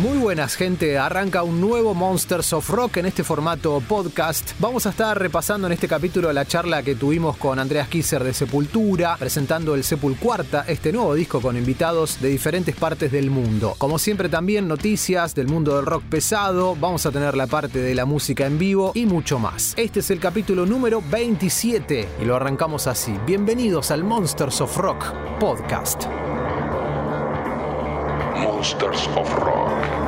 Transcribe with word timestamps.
Muy 0.00 0.18
buenas 0.18 0.54
gente, 0.54 0.96
arranca 0.96 1.42
un 1.42 1.60
nuevo 1.60 1.92
Monsters 1.92 2.52
of 2.52 2.70
Rock 2.70 2.98
en 2.98 3.06
este 3.06 3.24
formato 3.24 3.82
podcast. 3.88 4.52
Vamos 4.60 4.86
a 4.86 4.90
estar 4.90 5.18
repasando 5.18 5.66
en 5.66 5.72
este 5.72 5.88
capítulo 5.88 6.32
la 6.32 6.44
charla 6.44 6.84
que 6.84 6.94
tuvimos 6.94 7.36
con 7.36 7.58
Andreas 7.58 7.88
Kisser 7.88 8.22
de 8.22 8.32
Sepultura, 8.32 9.16
presentando 9.16 9.74
el 9.74 9.82
Sepulcuarta, 9.82 10.64
este 10.68 10.92
nuevo 10.92 11.14
disco 11.14 11.40
con 11.40 11.56
invitados 11.56 12.20
de 12.20 12.28
diferentes 12.28 12.76
partes 12.76 13.10
del 13.10 13.28
mundo. 13.28 13.74
Como 13.76 13.98
siempre 13.98 14.28
también 14.28 14.68
noticias 14.68 15.34
del 15.34 15.48
mundo 15.48 15.74
del 15.74 15.86
rock 15.86 16.04
pesado, 16.04 16.76
vamos 16.76 17.04
a 17.04 17.10
tener 17.10 17.36
la 17.36 17.48
parte 17.48 17.80
de 17.80 17.96
la 17.96 18.04
música 18.04 18.46
en 18.46 18.56
vivo 18.56 18.92
y 18.94 19.04
mucho 19.04 19.40
más. 19.40 19.74
Este 19.76 19.98
es 19.98 20.12
el 20.12 20.20
capítulo 20.20 20.64
número 20.64 21.02
27 21.10 22.08
y 22.22 22.24
lo 22.24 22.36
arrancamos 22.36 22.86
así. 22.86 23.18
Bienvenidos 23.26 23.90
al 23.90 24.04
Monsters 24.04 24.60
of 24.60 24.76
Rock 24.76 25.12
podcast. 25.40 26.04
Monsters 28.58 29.06
of 29.16 29.32
Rock. 29.34 30.07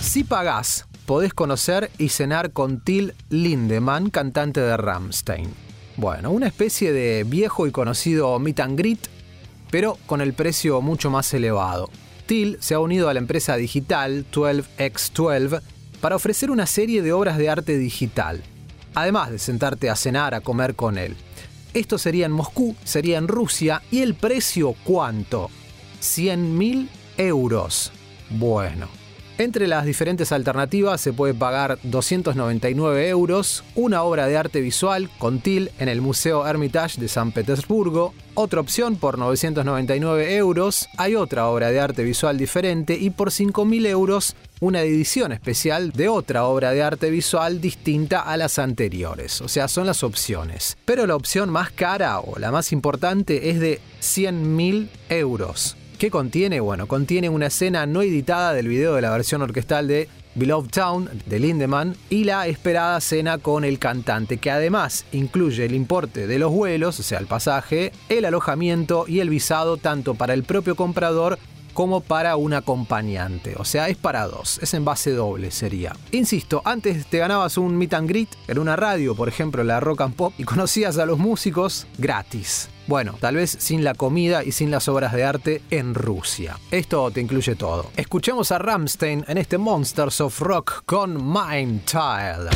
Si 0.00 0.22
pagás, 0.22 0.86
podés 1.06 1.34
conocer 1.34 1.90
y 1.98 2.10
cenar 2.10 2.52
con 2.52 2.78
Till 2.80 3.14
Lindemann, 3.30 4.10
cantante 4.10 4.60
de 4.60 4.76
Rammstein. 4.76 5.52
Bueno, 5.96 6.30
una 6.30 6.46
especie 6.46 6.92
de 6.92 7.24
viejo 7.24 7.66
y 7.66 7.72
conocido 7.72 8.38
meet 8.38 8.60
and 8.60 8.78
greet, 8.78 9.08
pero 9.72 9.98
con 10.06 10.20
el 10.20 10.34
precio 10.34 10.80
mucho 10.80 11.10
más 11.10 11.34
elevado. 11.34 11.90
Till 12.26 12.58
se 12.60 12.74
ha 12.74 12.78
unido 12.78 13.08
a 13.08 13.14
la 13.14 13.18
empresa 13.18 13.56
digital 13.56 14.24
12x12 14.32 15.62
para 16.00 16.14
ofrecer 16.14 16.52
una 16.52 16.66
serie 16.66 17.02
de 17.02 17.12
obras 17.12 17.38
de 17.38 17.50
arte 17.50 17.76
digital, 17.76 18.40
además 18.94 19.32
de 19.32 19.40
sentarte 19.40 19.90
a 19.90 19.96
cenar, 19.96 20.34
a 20.34 20.42
comer 20.42 20.76
con 20.76 20.96
él. 20.96 21.16
Esto 21.72 21.98
sería 21.98 22.26
en 22.26 22.32
Moscú, 22.32 22.76
sería 22.84 23.18
en 23.18 23.26
Rusia, 23.26 23.82
y 23.90 24.02
el 24.02 24.14
precio 24.14 24.76
cuánto? 24.84 25.50
100.000 26.04 26.88
euros. 27.16 27.90
Bueno. 28.30 28.88
Entre 29.36 29.66
las 29.66 29.84
diferentes 29.84 30.30
alternativas 30.30 31.00
se 31.00 31.12
puede 31.12 31.34
pagar 31.34 31.80
299 31.82 33.08
euros, 33.08 33.64
una 33.74 34.04
obra 34.04 34.28
de 34.28 34.36
arte 34.36 34.60
visual 34.60 35.10
con 35.18 35.40
TIL 35.40 35.72
en 35.80 35.88
el 35.88 36.00
Museo 36.00 36.46
Hermitage 36.46 37.00
de 37.00 37.08
San 37.08 37.32
Petersburgo, 37.32 38.14
otra 38.34 38.60
opción 38.60 38.94
por 38.94 39.18
999 39.18 40.36
euros, 40.36 40.88
hay 40.98 41.16
otra 41.16 41.48
obra 41.48 41.72
de 41.72 41.80
arte 41.80 42.04
visual 42.04 42.38
diferente 42.38 42.96
y 42.96 43.10
por 43.10 43.30
5.000 43.30 43.86
euros 43.88 44.36
una 44.60 44.82
edición 44.82 45.32
especial 45.32 45.90
de 45.90 46.08
otra 46.08 46.44
obra 46.44 46.70
de 46.70 46.84
arte 46.84 47.10
visual 47.10 47.60
distinta 47.60 48.20
a 48.20 48.36
las 48.36 48.60
anteriores. 48.60 49.40
O 49.40 49.48
sea, 49.48 49.66
son 49.66 49.86
las 49.86 50.04
opciones. 50.04 50.76
Pero 50.84 51.08
la 51.08 51.16
opción 51.16 51.50
más 51.50 51.72
cara 51.72 52.20
o 52.20 52.38
la 52.38 52.52
más 52.52 52.70
importante 52.70 53.50
es 53.50 53.58
de 53.58 53.80
100.000 54.00 54.88
euros. 55.08 55.76
¿Qué 55.98 56.10
contiene? 56.10 56.60
Bueno, 56.60 56.88
contiene 56.88 57.28
una 57.28 57.46
escena 57.46 57.86
no 57.86 58.02
editada 58.02 58.52
del 58.52 58.68
video 58.68 58.94
de 58.94 59.02
la 59.02 59.10
versión 59.10 59.42
orquestal 59.42 59.86
de 59.86 60.08
Beloved 60.34 60.70
Town 60.70 61.08
de 61.26 61.38
Lindemann 61.38 61.96
y 62.10 62.24
la 62.24 62.48
esperada 62.48 63.00
cena 63.00 63.38
con 63.38 63.64
el 63.64 63.78
cantante, 63.78 64.38
que 64.38 64.50
además 64.50 65.04
incluye 65.12 65.64
el 65.64 65.74
importe 65.74 66.26
de 66.26 66.38
los 66.40 66.50
vuelos, 66.50 66.98
o 66.98 67.02
sea, 67.04 67.20
el 67.20 67.26
pasaje, 67.26 67.92
el 68.08 68.24
alojamiento 68.24 69.04
y 69.06 69.20
el 69.20 69.30
visado 69.30 69.76
tanto 69.76 70.14
para 70.14 70.34
el 70.34 70.42
propio 70.42 70.74
comprador 70.74 71.38
como 71.74 72.00
para 72.00 72.36
un 72.36 72.54
acompañante. 72.54 73.54
O 73.58 73.64
sea, 73.64 73.88
es 73.88 73.96
para 73.96 74.26
dos, 74.26 74.58
es 74.62 74.74
en 74.74 74.84
base 74.84 75.12
doble 75.12 75.52
sería. 75.52 75.94
Insisto, 76.10 76.60
antes 76.64 77.06
te 77.06 77.18
ganabas 77.18 77.56
un 77.56 77.76
meet 77.76 77.94
and 77.94 78.08
greet 78.08 78.30
en 78.48 78.58
una 78.58 78.74
radio, 78.74 79.14
por 79.14 79.28
ejemplo 79.28 79.62
la 79.62 79.80
Rock 79.80 80.00
and 80.00 80.14
Pop, 80.14 80.32
y 80.38 80.44
conocías 80.44 80.98
a 80.98 81.06
los 81.06 81.18
músicos 81.18 81.86
gratis. 81.98 82.68
Bueno, 82.86 83.16
tal 83.20 83.36
vez 83.36 83.50
sin 83.50 83.82
la 83.82 83.94
comida 83.94 84.44
y 84.44 84.52
sin 84.52 84.70
las 84.70 84.88
obras 84.88 85.12
de 85.12 85.24
arte 85.24 85.62
en 85.70 85.94
Rusia. 85.94 86.58
Esto 86.70 87.10
te 87.10 87.20
incluye 87.20 87.54
todo. 87.54 87.90
Escuchemos 87.96 88.52
a 88.52 88.58
Ramstein 88.58 89.24
en 89.26 89.38
este 89.38 89.58
Monsters 89.58 90.20
of 90.20 90.40
Rock 90.40 90.82
con 90.84 91.16
Mind 91.16 91.84
Child. 91.86 92.50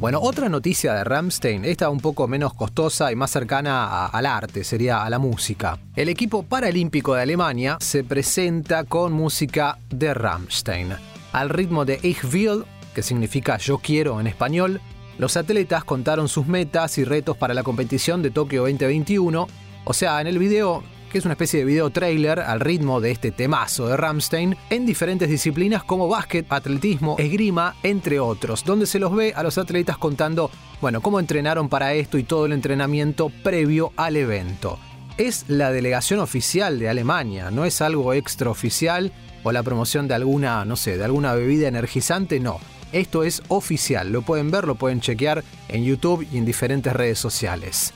Bueno, 0.00 0.18
otra 0.20 0.48
noticia 0.48 0.94
de 0.94 1.04
Ramstein, 1.04 1.64
esta 1.64 1.90
un 1.90 2.00
poco 2.00 2.26
menos 2.26 2.54
costosa 2.54 3.12
y 3.12 3.14
más 3.14 3.30
cercana 3.30 4.06
al 4.06 4.26
arte, 4.26 4.64
sería 4.64 5.04
a 5.04 5.10
la 5.10 5.20
música. 5.20 5.78
El 5.94 6.08
equipo 6.08 6.42
paralímpico 6.42 7.14
de 7.14 7.22
Alemania 7.22 7.76
se 7.80 8.02
presenta 8.02 8.82
con 8.82 9.12
música 9.12 9.78
de 9.90 10.12
Ramstein. 10.12 10.88
Al 11.30 11.50
ritmo 11.50 11.84
de 11.84 12.00
Ich 12.02 12.24
will, 12.32 12.64
que 12.96 13.04
significa 13.04 13.58
yo 13.58 13.78
quiero 13.78 14.18
en 14.18 14.26
español, 14.26 14.80
los 15.16 15.36
atletas 15.36 15.84
contaron 15.84 16.28
sus 16.28 16.48
metas 16.48 16.98
y 16.98 17.04
retos 17.04 17.36
para 17.36 17.54
la 17.54 17.62
competición 17.62 18.22
de 18.22 18.32
Tokio 18.32 18.62
2021. 18.62 19.46
O 19.84 19.92
sea, 19.94 20.20
en 20.20 20.26
el 20.26 20.40
video 20.40 20.82
es 21.18 21.24
una 21.24 21.32
especie 21.32 21.60
de 21.60 21.64
video 21.64 21.90
trailer 21.90 22.40
al 22.40 22.60
ritmo 22.60 23.00
de 23.00 23.10
este 23.10 23.30
temazo 23.30 23.88
de 23.88 23.96
Ramstein, 23.96 24.56
en 24.70 24.86
diferentes 24.86 25.28
disciplinas 25.28 25.82
como 25.82 26.08
básquet, 26.08 26.46
atletismo, 26.50 27.16
esgrima, 27.18 27.74
entre 27.82 28.20
otros, 28.20 28.64
donde 28.64 28.86
se 28.86 28.98
los 28.98 29.14
ve 29.14 29.32
a 29.34 29.42
los 29.42 29.56
atletas 29.56 29.98
contando, 29.98 30.50
bueno, 30.80 31.00
cómo 31.00 31.18
entrenaron 31.18 31.68
para 31.68 31.94
esto 31.94 32.18
y 32.18 32.24
todo 32.24 32.46
el 32.46 32.52
entrenamiento 32.52 33.30
previo 33.42 33.92
al 33.96 34.16
evento. 34.16 34.78
Es 35.16 35.46
la 35.48 35.70
delegación 35.70 36.20
oficial 36.20 36.78
de 36.78 36.88
Alemania, 36.88 37.50
no 37.50 37.64
es 37.64 37.80
algo 37.80 38.12
extraoficial 38.12 39.12
o 39.42 39.52
la 39.52 39.62
promoción 39.62 40.08
de 40.08 40.14
alguna, 40.14 40.64
no 40.64 40.76
sé, 40.76 40.98
de 40.98 41.04
alguna 41.04 41.34
bebida 41.34 41.68
energizante, 41.68 42.40
no. 42.40 42.58
Esto 42.92 43.24
es 43.24 43.42
oficial, 43.48 44.12
lo 44.12 44.22
pueden 44.22 44.50
ver, 44.50 44.66
lo 44.66 44.74
pueden 44.74 45.00
chequear 45.00 45.42
en 45.68 45.84
YouTube 45.84 46.26
y 46.30 46.38
en 46.38 46.44
diferentes 46.44 46.92
redes 46.92 47.18
sociales. 47.18 47.92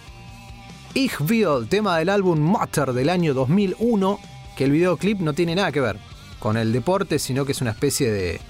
Ich 0.95 1.21
Will, 1.21 1.69
tema 1.69 1.99
del 1.99 2.09
álbum 2.09 2.41
Mutter 2.41 2.93
del 2.93 3.11
año 3.11 3.33
2001, 3.33 4.19
que 4.57 4.65
el 4.65 4.73
videoclip 4.73 5.21
no 5.21 5.33
tiene 5.35 5.55
nada 5.55 5.71
que 5.71 5.81
ver 5.81 5.97
con 6.41 6.57
el 6.57 6.73
deporte, 6.73 7.19
sino 7.19 7.45
que 7.45 7.53
es 7.53 7.61
una 7.61 7.71
especie 7.71 8.11
de, 8.11 8.41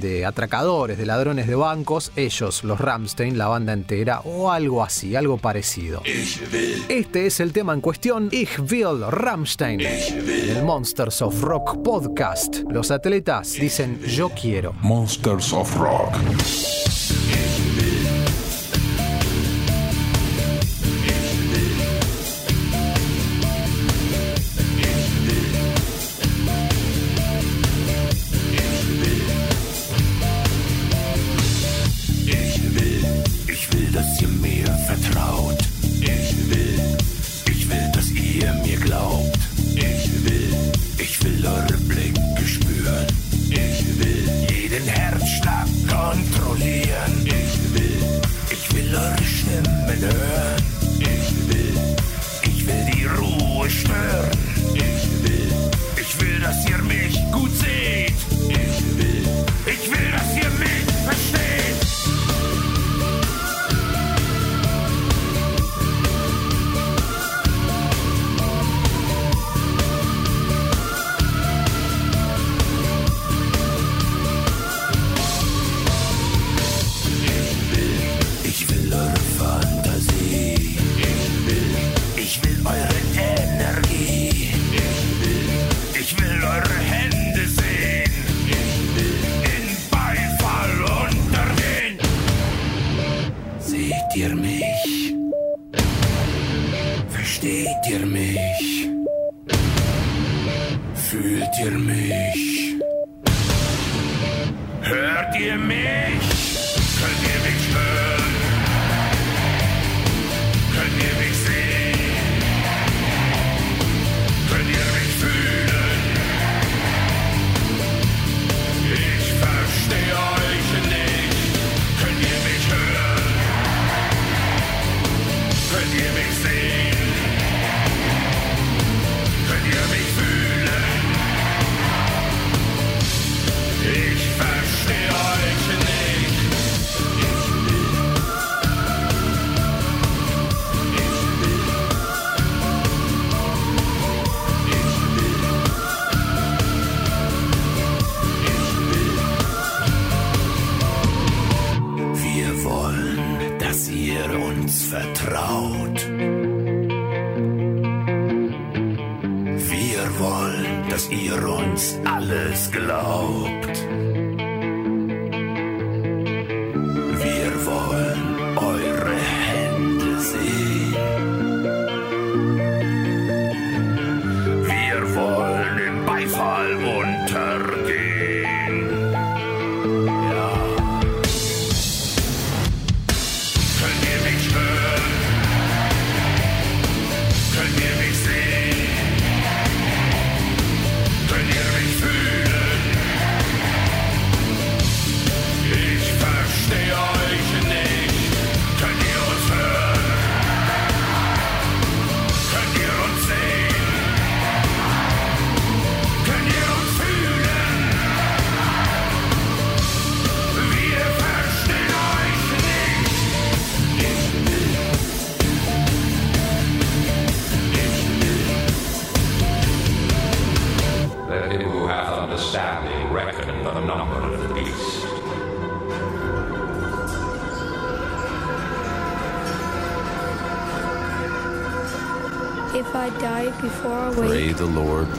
de 0.00 0.24
atracadores, 0.24 0.96
de 0.96 1.04
ladrones 1.04 1.46
de 1.46 1.54
bancos, 1.54 2.10
ellos, 2.16 2.64
los 2.64 2.80
Ramstein, 2.80 3.36
la 3.36 3.48
banda 3.48 3.74
entera, 3.74 4.20
o 4.20 4.50
algo 4.50 4.82
así, 4.82 5.14
algo 5.14 5.36
parecido. 5.36 6.02
Este 6.88 7.26
es 7.26 7.40
el 7.40 7.52
tema 7.52 7.74
en 7.74 7.82
cuestión, 7.82 8.28
Ich 8.32 8.58
will 8.70 9.04
Ramstein, 9.10 9.80
el 9.80 10.62
Monsters 10.62 11.20
of 11.20 11.42
Rock 11.42 11.82
podcast. 11.82 12.62
Los 12.70 12.90
atletas 12.90 13.52
dicen 13.52 14.00
yo 14.00 14.30
quiero. 14.30 14.72
Monsters 14.80 15.52
of 15.52 15.76
Rock. 15.76 16.14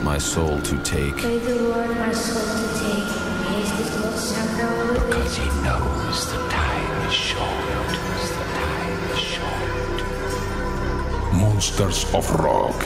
My 0.06 0.18
soul 0.18 0.60
to 0.60 0.78
take. 0.84 1.16
Pray 1.16 1.38
the 1.40 1.56
Lord 1.62 1.90
my 1.98 2.12
soul 2.12 2.40
to 2.40 2.66
take. 2.78 3.10
Because 4.94 5.36
he 5.36 5.48
knows 5.66 6.18
the 6.30 6.38
time 6.48 7.06
is 7.08 7.12
short. 7.12 7.90
The 8.38 8.44
time 8.62 9.00
is 9.10 9.18
short. 9.34 9.98
Monsters 11.34 12.00
of 12.14 12.30
Rock. 12.38 12.78
Rock 12.78 12.85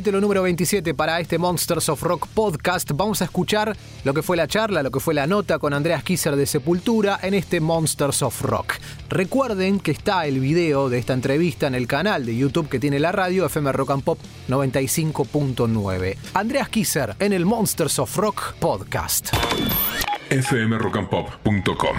Capítulo 0.00 0.22
número 0.22 0.42
27 0.44 0.94
para 0.94 1.20
este 1.20 1.36
Monsters 1.36 1.90
of 1.90 2.02
Rock 2.02 2.26
podcast. 2.28 2.90
Vamos 2.94 3.20
a 3.20 3.26
escuchar 3.26 3.76
lo 4.02 4.14
que 4.14 4.22
fue 4.22 4.34
la 4.34 4.48
charla, 4.48 4.82
lo 4.82 4.90
que 4.90 4.98
fue 4.98 5.12
la 5.12 5.26
nota 5.26 5.58
con 5.58 5.74
Andreas 5.74 6.02
Kisser 6.02 6.36
de 6.36 6.46
Sepultura 6.46 7.20
en 7.22 7.34
este 7.34 7.60
Monsters 7.60 8.22
of 8.22 8.40
Rock. 8.40 8.76
Recuerden 9.10 9.78
que 9.78 9.90
está 9.90 10.24
el 10.24 10.40
video 10.40 10.88
de 10.88 10.96
esta 10.96 11.12
entrevista 11.12 11.66
en 11.66 11.74
el 11.74 11.86
canal 11.86 12.24
de 12.24 12.34
YouTube 12.34 12.70
que 12.70 12.80
tiene 12.80 12.98
la 12.98 13.12
radio 13.12 13.44
FM 13.44 13.72
Rock 13.72 13.90
and 13.90 14.02
Pop 14.02 14.18
95.9. 14.48 16.16
Andreas 16.32 16.70
Kisser 16.70 17.14
en 17.18 17.34
el 17.34 17.44
Monsters 17.44 17.98
of 17.98 18.16
Rock 18.16 18.54
podcast. 18.54 19.34
fmrockandpop.com. 20.30 21.96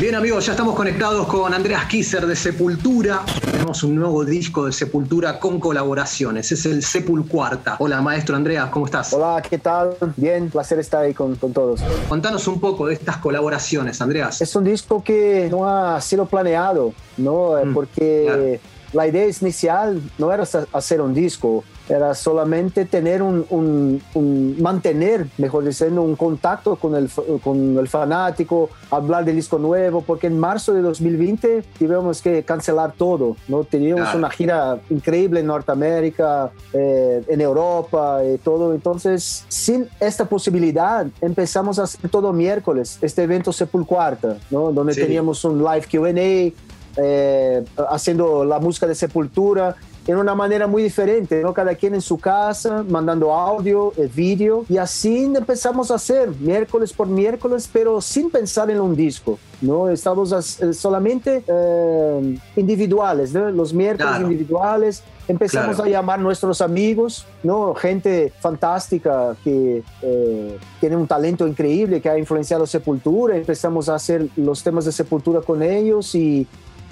Bien 0.00 0.14
amigos, 0.14 0.46
ya 0.46 0.52
estamos 0.52 0.76
conectados 0.76 1.26
con 1.26 1.52
Andreas 1.52 1.86
Kisser 1.86 2.26
de 2.26 2.36
Sepultura. 2.36 3.22
Tenemos 3.50 3.82
un 3.82 3.96
nuevo 3.96 4.24
disco 4.24 4.66
de 4.66 4.72
Sepultura 4.72 5.40
con 5.40 5.58
colaboraciones. 5.58 6.52
Es 6.52 6.64
el 6.66 6.84
Sepul 6.84 7.26
Cuarta. 7.26 7.76
Hola 7.80 8.00
maestro 8.00 8.36
Andreas, 8.36 8.70
¿cómo 8.70 8.86
estás? 8.86 9.12
Hola, 9.12 9.42
¿qué 9.42 9.58
tal? 9.58 9.96
Bien, 10.16 10.48
placer 10.48 10.78
estar 10.78 11.02
ahí 11.02 11.12
con, 11.12 11.34
con 11.34 11.52
todos. 11.52 11.80
Contanos 12.08 12.46
un 12.46 12.60
poco 12.60 12.86
de 12.86 12.94
estas 12.94 13.16
colaboraciones, 13.16 14.00
Andreas. 14.00 14.40
Es 14.40 14.54
un 14.54 14.62
disco 14.62 15.02
que 15.02 15.48
no 15.50 15.68
ha 15.68 16.00
sido 16.00 16.26
planeado, 16.26 16.94
¿no? 17.16 17.54
Mm, 17.64 17.74
Porque 17.74 18.24
claro. 18.26 18.44
la 18.92 19.06
idea 19.08 19.26
inicial 19.26 20.00
no 20.18 20.32
era 20.32 20.44
hacer 20.72 21.00
un 21.00 21.14
disco, 21.14 21.64
era 21.92 22.14
solamente 22.14 22.86
tener 22.86 23.22
un, 23.22 23.44
un- 23.50 24.02
un- 24.14 24.56
mantener, 24.62 25.26
mejor 25.36 25.64
diciendo, 25.64 26.00
un 26.02 26.16
contacto 26.16 26.76
con 26.76 26.94
el, 26.94 27.10
con 27.44 27.76
el 27.78 27.86
fanático, 27.86 28.70
hablar 28.90 29.24
del 29.26 29.36
disco 29.36 29.58
nuevo, 29.58 30.00
porque 30.00 30.26
en 30.28 30.38
marzo 30.38 30.72
de 30.72 30.80
2020 30.80 31.62
tuvimos 31.78 32.22
que 32.22 32.42
cancelar 32.44 32.92
todo, 32.92 33.36
¿no? 33.46 33.64
Teníamos 33.64 34.14
una 34.14 34.30
gira 34.30 34.78
increíble 34.88 35.40
en 35.40 35.46
Norteamérica, 35.48 36.50
eh, 36.72 37.22
en 37.28 37.40
Europa 37.42 38.20
y 38.24 38.38
todo, 38.38 38.72
entonces 38.72 39.44
sin 39.48 39.86
esta 40.00 40.24
posibilidad 40.24 41.06
empezamos 41.20 41.78
a 41.78 41.82
hacer 41.82 42.08
todo 42.10 42.32
miércoles, 42.32 42.98
este 43.02 43.22
evento 43.24 43.52
Sepulcuarta, 43.52 44.38
¿no? 44.50 44.72
Donde 44.72 44.94
Sí. 44.94 45.00
teníamos 45.02 45.44
un 45.44 45.58
live 45.62 45.84
Q&A, 45.90 46.52
eh, 46.96 47.64
haciendo 47.90 48.44
la 48.44 48.58
música 48.58 48.86
de 48.86 48.94
Sepultura 48.94 49.76
en 50.06 50.16
una 50.16 50.34
manera 50.34 50.66
muy 50.66 50.82
diferente, 50.82 51.42
¿no? 51.42 51.54
Cada 51.54 51.74
quien 51.74 51.94
en 51.94 52.00
su 52.00 52.18
casa, 52.18 52.84
mandando 52.88 53.32
audio, 53.32 53.92
eh, 53.96 54.10
vídeo, 54.12 54.64
y 54.68 54.76
así 54.76 55.24
empezamos 55.34 55.90
a 55.90 55.94
hacer 55.94 56.30
miércoles 56.40 56.92
por 56.92 57.06
miércoles, 57.06 57.68
pero 57.72 58.00
sin 58.00 58.30
pensar 58.30 58.70
en 58.70 58.80
un 58.80 58.96
disco, 58.96 59.38
¿no? 59.60 59.88
Estamos 59.88 60.32
eh, 60.60 60.72
solamente 60.74 61.44
eh, 61.46 62.38
individuales, 62.56 63.32
¿no? 63.32 63.50
Los 63.50 63.72
miércoles 63.72 64.10
Claro. 64.16 64.24
individuales, 64.30 65.02
empezamos 65.28 65.76
Claro. 65.76 65.88
a 65.88 65.92
llamar 65.92 66.18
nuestros 66.18 66.60
amigos, 66.60 67.24
¿no? 67.44 67.72
Gente 67.74 68.32
fantástica 68.40 69.36
que 69.44 69.82
eh, 70.02 70.58
tiene 70.80 70.96
un 70.96 71.06
talento 71.06 71.46
increíble 71.46 72.00
que 72.00 72.08
ha 72.08 72.18
influenciado 72.18 72.66
Sepultura, 72.66 73.36
empezamos 73.36 73.88
a 73.88 73.94
hacer 73.94 74.26
los 74.36 74.64
temas 74.64 74.84
de 74.84 74.90
Sepultura 74.92 75.40
con 75.42 75.62
ellos 75.62 76.14
y 76.16 76.46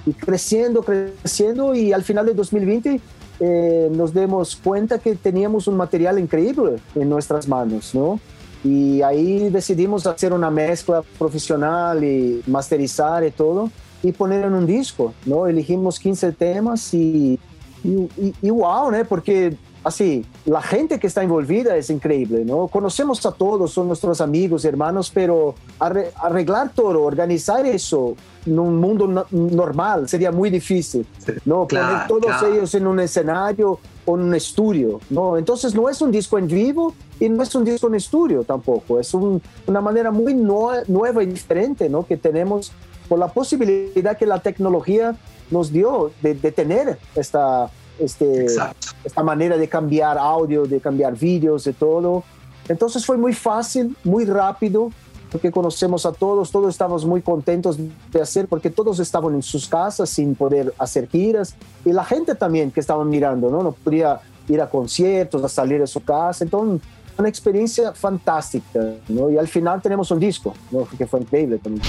y 0.07 0.13
creciendo, 0.13 0.83
creciendo 0.83 1.75
y 1.75 1.93
al 1.93 2.03
final 2.03 2.27
de 2.27 2.35
2020 2.35 3.01
eh, 3.41 3.89
nos 3.93 4.13
demos 4.13 4.57
cuenta 4.57 4.99
que 4.99 5.15
teníamos 5.15 5.67
un 5.67 5.77
material 5.77 6.19
increíble 6.19 6.77
en 6.95 7.09
nuestras 7.09 7.49
manos, 7.49 7.95
¿no? 7.95 8.21
Y 8.63 9.01
ahí 9.03 9.49
decidimos 9.49 10.07
hacer 10.07 10.33
una 10.35 10.51
mezcla 10.51 11.03
profesional 11.19 12.05
y 12.05 12.43
masterizar 12.47 13.25
y 13.25 13.31
todo 13.31 13.71
y 14.03 14.13
poner 14.13 14.45
en 14.45 14.53
un 14.53 14.67
disco, 14.67 15.15
¿no? 15.25 15.47
Elegimos 15.47 15.99
15 15.99 16.33
temas 16.33 16.93
y, 16.93 17.39
y, 17.83 17.89
y- 18.19 18.35
y 18.43 18.51
wow, 18.51 18.91
¿no? 18.91 19.03
Porque 19.07 19.57
así, 19.85 20.25
la 20.47 20.61
gente 20.63 20.99
que 20.99 21.07
está 21.07 21.23
envolvida 21.23 21.77
es 21.77 21.91
increíble, 21.91 22.45
¿no? 22.45 22.69
Conocemos 22.69 23.25
a 23.27 23.33
todos, 23.33 23.73
son 23.73 23.89
nuestros 23.89 24.21
amigos, 24.21 24.65
hermanos, 24.65 25.11
pero 25.13 25.55
arre- 25.79 26.11
arreglar 26.17 26.73
todo, 26.75 27.03
organizar 27.03 27.65
eso 27.67 28.15
en 28.47 28.59
un 28.59 28.77
mundo 28.77 29.07
no- 29.07 29.27
normal 29.31 30.09
sería 30.09 30.33
muy 30.33 30.51
difícil, 30.51 31.07
¿no? 31.45 31.67
Claro, 31.67 31.87
Poner 31.87 32.09
todos 32.09 32.39
claro. 32.39 32.55
ellos 32.55 32.75
en 32.75 32.87
un 32.87 33.01
escenario 33.01 33.79
o 34.07 34.17
en 34.17 34.23
un 34.25 34.35
estudio, 34.35 35.01
¿no? 35.11 35.37
Entonces 35.37 35.75
no 35.75 35.89
es 35.89 36.01
un 36.03 36.11
disco 36.11 36.39
en 36.39 36.47
vivo 36.47 36.95
y 37.19 37.29
no 37.29 37.43
es 37.43 37.55
un 37.55 37.65
disco 37.65 37.87
en 37.89 37.95
estudio 37.97 38.45
tampoco, 38.45 38.99
es 39.01 39.13
un- 39.15 39.41
una 39.67 39.81
manera 39.81 40.11
muy 40.11 40.35
nue- 40.35 40.85
nueva 40.89 41.23
y 41.23 41.27
diferente, 41.27 41.89
¿no? 41.89 42.07
Que 42.07 42.17
tenemos 42.17 42.73
por 43.09 43.19
la 43.19 43.29
posibilidad 43.29 44.17
que 44.17 44.25
la 44.27 44.41
tecnología 44.41 45.17
nos 45.51 45.73
dio 45.73 46.13
de, 46.23 46.35
de 46.35 46.53
tener 46.53 46.99
esta, 47.17 47.69
este, 47.99 48.43
Exacto. 48.43 48.89
Esta 49.05 49.23
manera 49.23 49.57
de 49.57 49.69
cambiar 49.69 50.19
audio, 50.19 50.67
de 50.67 50.81
cambiar 50.81 51.17
vídeos, 51.17 51.65
de 51.65 51.73
todo. 51.73 52.23
Entonces 52.69 53.05
fue 53.05 53.17
muy 53.17 53.33
fácil, 53.33 53.97
muy 54.05 54.25
rápido, 54.25 54.91
porque 55.31 55.51
conocemos 55.51 56.07
a 56.07 56.13
todos, 56.13 56.51
todos 56.51 56.71
estamos 56.71 57.05
muy 57.05 57.23
contentos 57.23 57.79
de 57.79 58.21
hacer, 58.21 58.49
porque 58.49 58.71
todos 58.71 58.99
estaban 58.99 59.35
en 59.35 59.43
sus 59.43 59.69
casas 59.69 60.11
sin 60.11 60.35
poder 60.35 60.75
hacer 60.79 61.09
giras, 61.09 61.55
y 61.85 61.93
la 61.93 62.05
gente 62.05 62.35
también 62.35 62.71
que 62.71 62.81
estaban 62.81 63.09
mirando, 63.09 63.51
¿no? 63.51 63.63
No 63.63 63.73
podía 63.73 64.21
ir 64.49 64.61
a 64.61 64.69
conciertos, 64.69 65.43
a 65.45 65.49
salir 65.49 65.81
de 65.81 65.87
su 65.87 66.03
casa, 66.03 66.45
entonces 66.45 66.81
una 67.17 67.29
experiencia 67.29 67.93
fantástica, 67.93 68.81
¿no? 69.09 69.31
Y 69.31 69.37
al 69.37 69.47
final 69.47 69.81
tenemos 69.83 70.11
un 70.11 70.19
disco, 70.19 70.55
¿no? 70.71 70.87
Que 70.97 71.07
fue 71.07 71.21
increíble 71.21 71.59
también. 71.59 71.83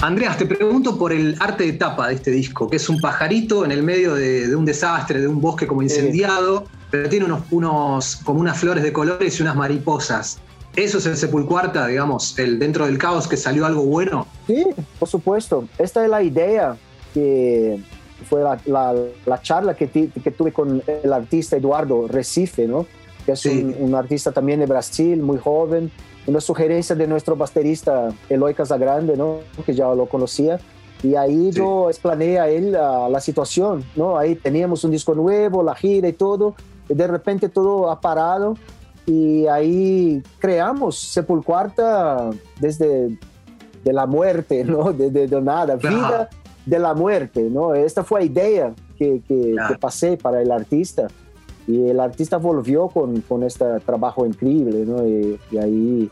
Andreas, 0.00 0.38
te 0.38 0.46
pregunto 0.46 0.96
por 0.96 1.12
el 1.12 1.34
arte 1.40 1.64
de 1.64 1.72
tapa 1.72 2.08
de 2.08 2.14
este 2.14 2.30
disco, 2.30 2.70
que 2.70 2.76
es 2.76 2.88
un 2.88 3.00
pajarito 3.00 3.64
en 3.64 3.72
el 3.72 3.82
medio 3.82 4.14
de, 4.14 4.46
de 4.46 4.54
un 4.54 4.64
desastre, 4.64 5.20
de 5.20 5.26
un 5.26 5.40
bosque 5.40 5.66
como 5.66 5.82
incendiado, 5.82 6.66
pero 6.90 7.08
tiene 7.08 7.24
unos, 7.24 7.42
unos, 7.50 8.16
como 8.24 8.38
unas 8.40 8.58
flores 8.58 8.84
de 8.84 8.92
colores 8.92 9.38
y 9.38 9.42
unas 9.42 9.56
mariposas. 9.56 10.38
Eso 10.76 10.98
es 10.98 11.06
el 11.06 11.16
Sepulcuarta, 11.16 11.88
digamos, 11.88 12.38
el 12.38 12.60
dentro 12.60 12.86
del 12.86 12.96
caos 12.96 13.26
que 13.26 13.36
salió 13.36 13.66
algo 13.66 13.82
bueno. 13.82 14.28
Sí, 14.46 14.64
por 15.00 15.08
supuesto. 15.08 15.64
Esta 15.78 16.04
es 16.04 16.10
la 16.10 16.22
idea 16.22 16.76
que 17.12 17.80
fue 18.28 18.44
la, 18.44 18.56
la- 18.66 18.94
la 19.26 19.42
charla 19.42 19.74
que, 19.74 19.88
ti- 19.88 20.12
que 20.22 20.30
tuve 20.30 20.52
con 20.52 20.80
el 21.02 21.12
artista 21.12 21.56
Eduardo 21.56 22.06
Recife, 22.06 22.68
¿no? 22.68 22.86
que 23.26 23.32
es 23.32 23.40
Sí. 23.40 23.48
un, 23.48 23.74
un 23.88 23.94
artista 23.96 24.30
también 24.30 24.60
de 24.60 24.66
Brasil, 24.66 25.20
muy 25.20 25.38
joven. 25.38 25.90
Una 26.28 26.40
sugerencia 26.40 26.94
de 26.94 27.06
nuestro 27.08 27.34
baterista 27.36 28.10
Eloy 28.28 28.54
Casagrande, 28.54 29.16
¿no? 29.16 29.38
que 29.64 29.74
ya 29.74 29.92
lo 29.94 30.06
conocía. 30.06 30.60
Y 31.02 31.14
ahí 31.14 31.50
Sí. 31.52 31.58
yo 31.58 31.88
explaneé 31.88 32.38
a 32.38 32.48
él 32.48 32.72
la, 32.72 33.08
la 33.08 33.20
situación. 33.20 33.82
¿no? 33.96 34.16
Ahí 34.18 34.34
teníamos 34.36 34.84
un 34.84 34.90
disco 34.90 35.14
nuevo, 35.14 35.62
la 35.62 35.74
gira 35.74 36.06
y 36.08 36.12
todo. 36.12 36.54
Y 36.88 36.94
de 36.94 37.06
repente 37.06 37.48
todo 37.48 37.90
ha 37.90 38.00
parado. 38.00 38.54
Y 39.06 39.46
ahí 39.46 40.22
creamos 40.38 40.98
Sepulcuarta 40.98 42.30
desde 42.60 43.18
de 43.84 43.92
la 43.92 44.06
muerte, 44.06 44.64
¿no? 44.66 44.92
De, 44.92 45.10
de, 45.10 45.26
de 45.28 45.40
nada, 45.40 45.76
vida 45.76 46.28
de 46.66 46.78
la 46.78 46.92
muerte, 46.92 47.42
¿no? 47.50 47.74
Esta 47.74 48.04
fue 48.04 48.20
la 48.20 48.26
idea 48.26 48.74
que, 48.98 49.22
que, 49.26 49.54
que 49.68 49.78
pasé 49.78 50.18
para 50.18 50.42
el 50.42 50.50
artista. 50.50 51.06
Y 51.68 51.90
el 51.90 52.00
artista 52.00 52.38
volvió 52.38 52.88
con, 52.88 53.20
con 53.20 53.42
este 53.44 53.64
trabajo 53.86 54.26
increíble, 54.26 54.84
¿no? 54.86 55.06
Y, 55.06 55.38
y 55.50 55.58
ahí 55.58 56.10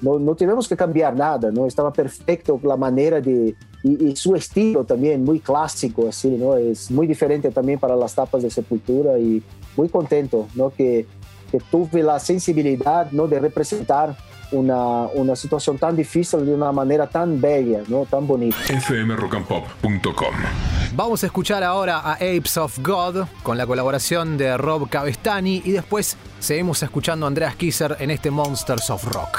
no, 0.00 0.18
no 0.18 0.34
tuvimos 0.34 0.66
que 0.66 0.76
cambiar 0.76 1.14
nada, 1.14 1.50
¿no? 1.50 1.66
Estaba 1.66 1.92
perfecto 1.92 2.58
la 2.62 2.76
manera 2.76 3.20
de... 3.20 3.54
Y, 3.82 4.08
y 4.08 4.16
su 4.16 4.34
estilo 4.34 4.84
también, 4.84 5.22
muy 5.24 5.40
clásico, 5.40 6.08
así, 6.08 6.30
¿no? 6.30 6.56
Es 6.56 6.90
muy 6.90 7.06
diferente 7.06 7.50
también 7.50 7.78
para 7.78 7.94
las 7.94 8.14
tapas 8.14 8.42
de 8.42 8.50
Sepultura 8.50 9.18
y 9.18 9.42
muy 9.76 9.88
contento, 9.88 10.46
¿no? 10.54 10.70
Que, 10.70 11.06
que 11.50 11.58
tuve 11.70 12.02
la 12.02 12.18
sensibilidad, 12.18 13.10
¿no? 13.12 13.26
De 13.28 13.38
representar 13.38 14.16
una, 14.52 15.06
una 15.14 15.36
situación 15.36 15.78
tan 15.78 15.96
difícil 15.96 16.44
de 16.44 16.54
una 16.54 16.72
manera 16.72 17.06
tan 17.06 17.40
bella, 17.40 17.82
¿no? 17.88 18.06
Tan 18.06 18.26
bonita. 18.26 18.56
fmrockandpop.com 18.56 20.34
Vamos 20.94 21.22
a 21.22 21.26
escuchar 21.26 21.62
ahora 21.62 22.00
a 22.00 22.14
Apes 22.14 22.56
of 22.56 22.78
God 22.80 23.26
con 23.42 23.56
la 23.56 23.66
colaboración 23.66 24.36
de 24.36 24.56
Rob 24.56 24.88
Cavestani 24.88 25.62
y 25.64 25.72
después 25.72 26.16
seguimos 26.40 26.82
escuchando 26.82 27.26
a 27.26 27.28
Andreas 27.28 27.54
Kisser 27.54 27.96
en 28.00 28.10
este 28.10 28.30
Monsters 28.30 28.90
of 28.90 29.04
Rock. 29.04 29.38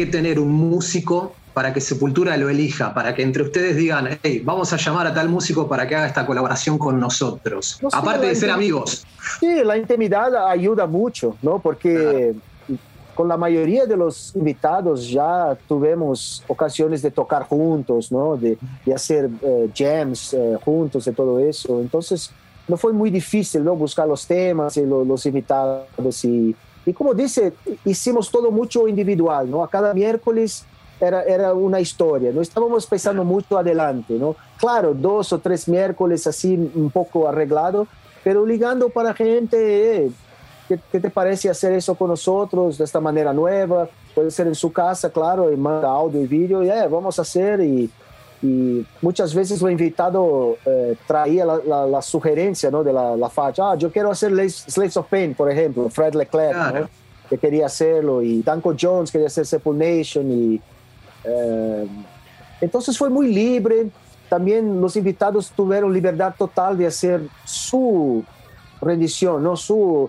Que 0.00 0.06
tener 0.06 0.38
un 0.38 0.50
músico 0.50 1.34
para 1.52 1.74
que 1.74 1.80
Sepultura 1.80 2.34
lo 2.38 2.48
elija, 2.48 2.94
para 2.94 3.14
que 3.14 3.22
entre 3.22 3.42
ustedes 3.42 3.76
digan, 3.76 4.18
hey, 4.22 4.40
vamos 4.42 4.72
a 4.72 4.78
llamar 4.78 5.06
a 5.06 5.12
tal 5.12 5.28
músico 5.28 5.68
para 5.68 5.86
que 5.86 5.94
haga 5.94 6.06
esta 6.06 6.24
colaboración 6.24 6.78
con 6.78 6.98
nosotros? 6.98 7.78
Aparte 7.92 8.26
de 8.28 8.34
ser 8.34 8.50
amigos. 8.50 9.04
Sí, 9.40 9.62
la 9.62 9.76
intimidad 9.76 10.48
ayuda 10.48 10.86
mucho, 10.86 11.36
¿no? 11.42 11.58
Porque 11.58 12.34
con 13.14 13.28
la 13.28 13.36
mayoría 13.36 13.84
de 13.84 13.94
los 13.94 14.34
invitados 14.34 15.06
ya 15.10 15.54
tuvimos 15.68 16.42
ocasiones 16.48 17.02
de 17.02 17.10
tocar 17.10 17.42
juntos, 17.42 18.10
¿no? 18.10 18.38
De, 18.38 18.56
hacer 18.94 19.28
eh, 19.42 19.68
jams 19.76 20.32
eh, 20.32 20.56
juntos 20.64 21.06
y 21.06 21.12
todo 21.12 21.38
eso. 21.38 21.78
Entonces, 21.80 22.30
no 22.66 22.78
fue 22.78 22.94
muy 22.94 23.10
difícil, 23.10 23.62
¿no? 23.62 23.76
Buscar 23.76 24.08
los 24.08 24.26
temas 24.26 24.78
y 24.78 24.86
los 24.86 25.26
invitados 25.26 26.24
y 26.24 26.56
y 26.86 26.92
como 26.92 27.14
dice, 27.14 27.52
hicimos 27.84 28.30
todo 28.30 28.50
mucho 28.50 28.88
individual, 28.88 29.50
¿no? 29.50 29.62
A 29.62 29.68
cada 29.68 29.92
miércoles 29.92 30.64
era, 31.00 31.22
era 31.22 31.54
una 31.54 31.80
historia, 31.80 32.32
no 32.32 32.40
estábamos 32.40 32.86
pensando 32.86 33.24
mucho 33.24 33.58
adelante, 33.58 34.14
¿no? 34.14 34.36
Claro, 34.58 34.94
dos 34.94 35.32
o 35.32 35.38
tres 35.38 35.68
miércoles 35.68 36.26
así 36.26 36.54
un 36.74 36.90
poco 36.90 37.28
arreglado, 37.28 37.86
pero 38.22 38.44
ligando 38.44 38.88
para 38.90 39.14
gente, 39.14 40.06
eh, 40.06 40.10
¿qué, 40.68 41.00
te 41.00 41.10
parece 41.10 41.48
hacer 41.48 41.72
eso 41.72 41.94
con 41.94 42.08
nosotros 42.08 42.78
de 42.78 42.84
esta 42.84 43.00
manera 43.00 43.32
nueva? 43.32 43.88
Puede 44.14 44.30
ser 44.30 44.46
en 44.46 44.54
su 44.54 44.72
casa, 44.72 45.10
claro, 45.10 45.52
y 45.52 45.56
manda 45.56 45.88
audio 45.88 46.20
y 46.20 46.26
vídeo, 46.26 46.62
y 46.62 46.68
eh, 46.70 46.86
vamos 46.90 47.18
a 47.18 47.22
hacer 47.22 47.60
y 47.60 47.90
y 48.42 48.86
muchas 49.02 49.34
veces 49.34 49.60
lo 49.60 49.68
invitado 49.68 50.56
eh, 50.64 50.96
traía 51.06 51.44
la, 51.44 51.86
la, 51.86 52.02
sugerencia 52.02 52.70
¿no? 52.70 52.82
de 52.82 52.92
la, 52.92 53.14
la 53.14 53.28
facha. 53.28 53.72
Ah, 53.72 53.76
yo 53.76 53.92
quiero 53.92 54.10
hacer 54.10 54.32
Slaves 54.50 54.96
of 54.96 55.06
Pain, 55.08 55.34
por 55.34 55.50
ejemplo, 55.50 55.90
Fred 55.90 56.14
Leclerc, 56.14 56.88
que 57.28 57.36
quería 57.36 57.66
hacerlo, 57.66 58.22
y 58.22 58.42
Danko 58.42 58.74
Jones 58.80 59.10
quería 59.10 59.26
hacer 59.26 59.44
Sepul 59.44 59.76
Nation. 59.76 60.30
Y, 60.30 60.60
eh, 61.24 61.86
entonces 62.62 62.96
fue 62.96 63.10
muy 63.10 63.32
libre. 63.32 63.90
También 64.30 64.80
los 64.80 64.96
invitados 64.96 65.52
tuvieron 65.54 65.92
libertad 65.92 66.34
total 66.38 66.78
de 66.78 66.86
hacer 66.86 67.20
su 67.44 68.24
rendición, 68.80 69.42
¿no? 69.42 69.54
su 69.54 70.08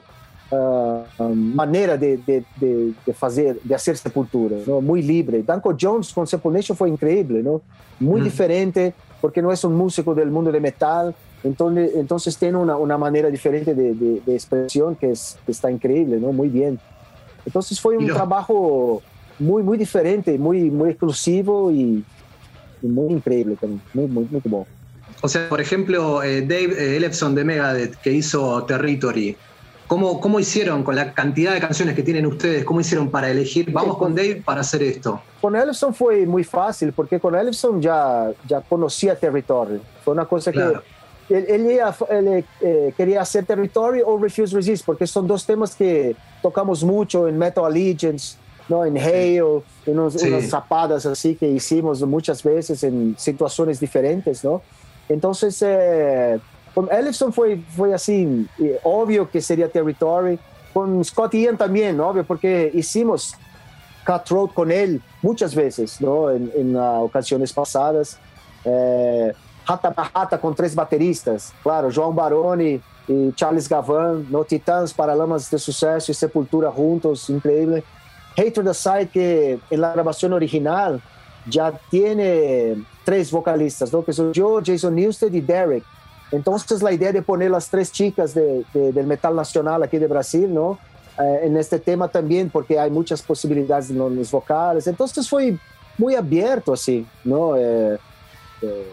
uh, 0.52 1.24
manera 1.34 1.97
de, 1.97 2.18
de, 2.18 2.43
de, 2.60 2.93
de, 3.06 3.14
fazer, 3.14 3.60
de 3.62 3.76
hacer 3.76 3.97
sepultura, 3.97 4.58
muy 4.82 5.02
libre. 5.02 5.43
Danko 5.43 5.76
Jones 5.80 6.14
con 6.14 6.28
Sepultation 6.28 6.78
fue 6.78 6.89
increíble, 6.89 7.41
¿no? 7.41 7.62
muy 7.99 8.22
mm. 8.22 8.24
diferente, 8.24 8.93
porque 9.20 9.41
no 9.41 9.52
es 9.52 9.64
un 9.64 9.76
músico 9.76 10.14
del 10.14 10.30
mundo 10.32 10.52
de 10.52 10.60
metal, 10.60 11.16
entonces, 11.43 11.91
entonces 11.95 12.38
tiene 12.38 12.58
una, 12.58 12.76
una 12.76 12.97
manera 12.97 13.30
diferente 13.30 13.74
de, 13.74 14.22
expresión 14.28 14.95
que, 14.95 15.12
es, 15.12 15.38
que 15.45 15.52
está 15.52 15.72
increíble, 15.72 16.20
¿no? 16.20 16.32
muy 16.32 16.49
bien. 16.49 16.80
Entonces 17.45 17.80
fue 17.80 17.97
un 17.97 18.08
trabajo 18.08 19.02
muy, 19.39 19.64
muy 19.64 19.78
diferente, 19.78 20.38
muy, 20.38 20.70
muy 20.70 20.91
exclusivo 20.91 21.72
y, 21.72 22.04
y 22.82 22.88
muy 22.88 23.14
increíble 23.14 23.56
también, 23.60 23.82
muy, 23.93 24.08
muy, 24.08 24.28
muy 24.30 24.41
bueno. 24.45 24.68
O 25.22 25.28
sea, 25.28 25.49
por 25.49 25.62
ejemplo, 25.62 26.24
eh, 26.24 26.41
Dave 26.41 26.74
eh, 26.78 26.97
Ellefson 26.97 27.36
de 27.36 27.43
Megadeth, 27.43 27.95
que 27.97 28.12
hizo 28.12 28.64
Territory, 28.64 29.36
¿Cómo, 29.92 30.22
¿Cómo 30.22 30.39
hicieron 30.39 30.86
con 30.86 30.96
la 30.96 31.14
cantidad 31.14 31.54
de 31.54 31.60
canciones 31.60 31.96
que 31.96 32.02
tienen 32.02 32.26
ustedes? 32.26 32.64
¿Cómo 32.64 32.80
hicieron 32.80 33.12
para 33.12 33.30
elegir? 33.30 33.74
Vamos 33.74 33.98
con 33.98 34.16
Dave 34.16 34.42
para 34.42 34.62
hacer 34.62 34.82
esto. 34.84 35.22
Con 35.42 35.54
Ellison 35.54 35.94
fue 35.94 36.26
muy 36.26 36.46
fácil, 36.46 36.94
porque 36.94 37.20
con 37.20 37.36
Ellison 37.36 37.82
ya, 37.82 38.32
ya 38.48 38.62
conocía 38.62 39.20
Territory. 39.20 39.82
Fue 40.02 40.14
una 40.14 40.24
cosa 40.24 40.54
que 40.54 40.62
él, 41.28 41.68
eh, 42.62 42.94
quería 42.96 43.20
hacer 43.20 43.44
Territory 43.44 44.02
o 44.06 44.18
Refuse 44.18 44.56
Resist, 44.56 44.86
porque 44.86 45.06
son 45.06 45.28
dos 45.28 45.46
temas 45.46 45.76
que 45.76 46.16
tocamos 46.42 46.86
mucho 46.86 47.28
en 47.28 47.38
Metal 47.38 47.66
Allegiance, 47.66 48.38
¿no? 48.70 48.86
en 48.86 48.96
Hail, 48.98 49.62
en 49.86 50.00
unas 50.00 50.48
zapadas 50.48 51.06
así 51.06 51.36
que 51.36 51.50
hicimos 51.50 52.02
muchas 52.04 52.42
veces 52.44 52.82
en 52.86 53.14
situaciones 53.18 53.78
diferentes. 53.78 54.42
¿no? 54.42 54.62
Entonces, 55.10 55.62
eh, 55.62 56.39
Ellison 56.92 57.34
fue, 57.34 57.58
fue 57.76 57.94
así, 57.94 58.48
obvio 58.84 59.30
que 59.30 59.42
sería 59.42 59.70
Territory. 59.70 60.40
Con 60.74 61.04
Scott 61.04 61.34
Ian 61.34 61.58
también, 61.58 62.00
obvio, 62.00 62.24
porque 62.24 62.72
hicimos 62.74 63.36
Cutthroat 64.06 64.54
con 64.54 64.72
él 64.72 65.02
muchas 65.22 65.54
veces, 65.54 66.00
¿no? 66.00 66.30
En, 66.32 66.50
en 66.56 66.76
uh, 66.76 67.04
ocasiones 67.04 67.52
pasadas. 67.52 68.18
Eh, 68.64 69.34
Rata 69.68 69.94
Rata 70.14 70.40
con 70.40 70.56
tres 70.56 70.74
bateristas, 70.74 71.54
claro, 71.62 71.90
João 71.90 72.14
Baroni 72.14 72.82
y 73.08 73.32
Charles 73.34 73.68
Gavan, 73.68 74.26
¿no? 74.30 74.44
Titãs, 74.44 74.94
Paralamas 74.94 75.50
de 75.52 75.60
Suceso 75.60 76.12
y 76.12 76.16
Sepultura 76.16 76.72
juntos, 76.72 77.30
increíble. 77.30 77.84
Hatred 78.38 78.68
Aside, 78.68 79.10
que 79.10 79.60
en 79.70 79.82
la 79.82 79.92
grabación 79.92 80.34
original 80.34 81.02
ya 81.48 81.72
tiene 81.90 82.84
tres 83.04 83.30
vocalistas, 83.30 83.92
¿no? 83.92 84.04
Que 84.04 84.14
son 84.14 84.32
yo, 84.32 84.62
Jason 84.64 84.96
Newsted 84.96 85.34
y 85.34 85.42
Derek. 85.42 85.84
Entonces 86.32 86.82
la 86.82 86.94
idea 86.94 87.12
de 87.12 87.22
poner 87.22 87.52
las 87.52 87.70
tres 87.70 87.92
chicas 87.92 88.34
de, 88.34 88.66
del 88.74 89.06
metal 89.06 89.36
nacional 89.36 89.84
aquí 89.84 89.98
de 89.98 90.08
Brasil, 90.08 90.54
¿no? 90.54 90.80
Eh, 91.20 91.42
en 91.44 91.58
este 91.58 91.78
tema 91.78 92.08
también, 92.08 92.50
porque 92.50 92.80
hay 92.80 92.90
muchas 92.90 93.22
posibilidades 93.22 93.90
en 93.90 93.98
los 93.98 94.32
vocales. 94.32 94.88
Entonces 94.88 95.28
fue 95.28 95.58
muy 95.98 96.16
abierto 96.16 96.74
así, 96.74 97.06
¿no? 97.24 97.58
Eh, 97.58 97.98
eh, 98.62 98.88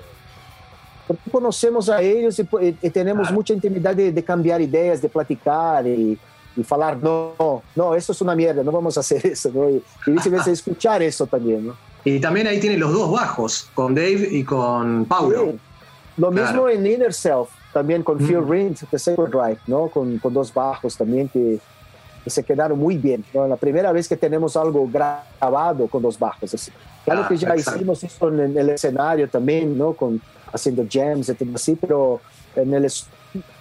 conocemos 1.30 1.88
a 1.88 2.02
ellos 2.02 2.38
y, 2.38 2.90
tenemos 2.90 3.30
mucha 3.30 3.54
intimidad 3.54 3.94
de, 3.94 4.24
cambiar 4.24 4.60
ideas, 4.60 5.00
de 5.00 5.08
platicar 5.08 5.86
y, 5.86 6.18
y 6.56 6.64
falar, 6.64 6.98
no, 7.00 7.62
no, 7.74 7.94
eso 7.94 8.12
es 8.12 8.20
una 8.20 8.34
mierda, 8.34 8.62
no 8.62 8.72
vamos 8.72 8.96
a 8.96 9.00
hacer 9.00 9.24
eso, 9.26 9.50
¿no? 9.54 9.70
Y, 9.70 9.82
y 10.06 10.50
escuchar 10.50 11.02
eso 11.02 11.26
también, 11.26 11.68
¿no? 11.68 11.76
Y 12.04 12.20
también 12.20 12.46
ahí 12.46 12.58
tiene 12.58 12.76
los 12.76 12.92
dos 12.92 13.10
bajos, 13.10 13.68
con 13.74 13.94
Dave 13.94 14.28
y 14.30 14.44
con 14.44 15.04
Paulo. 15.04 15.54
Lo 16.18 16.30
mismo 16.30 16.68
en 16.68 16.84
Inner 16.84 17.14
Self, 17.14 17.48
también 17.72 18.02
con 18.02 18.18
Fear 18.18 18.42
mm. 18.42 18.50
Ring, 18.50 18.76
The 18.90 18.98
Sacred 18.98 19.28
Drive, 19.28 19.60
¿no? 19.66 19.88
Con, 19.88 20.18
con, 20.18 20.34
dos 20.34 20.52
bajos 20.52 20.96
también 20.96 21.28
que, 21.28 21.58
se 22.26 22.42
quedaron 22.44 22.78
muy 22.78 22.98
bien. 22.98 23.24
¿no? 23.32 23.46
La 23.48 23.56
primera 23.56 23.90
vez 23.90 24.06
que 24.06 24.16
tenemos 24.16 24.54
algo 24.56 24.86
grabado 24.86 25.86
con 25.86 26.02
dos 26.02 26.18
bajos. 26.18 26.52
Así. 26.52 26.70
Claro 27.04 27.26
que 27.26 27.38
ya 27.38 27.56
hicimos 27.56 28.04
eso 28.04 28.28
en, 28.28 28.58
el 28.58 28.68
escenario 28.68 29.28
también, 29.30 29.78
¿no? 29.78 29.94
Con, 29.94 30.20
haciendo 30.52 30.84
jams 30.90 31.28
y 31.28 31.34
todo 31.34 31.54
así, 31.54 31.74
pero 31.80 32.20
en 32.54 32.74
el, 32.74 32.90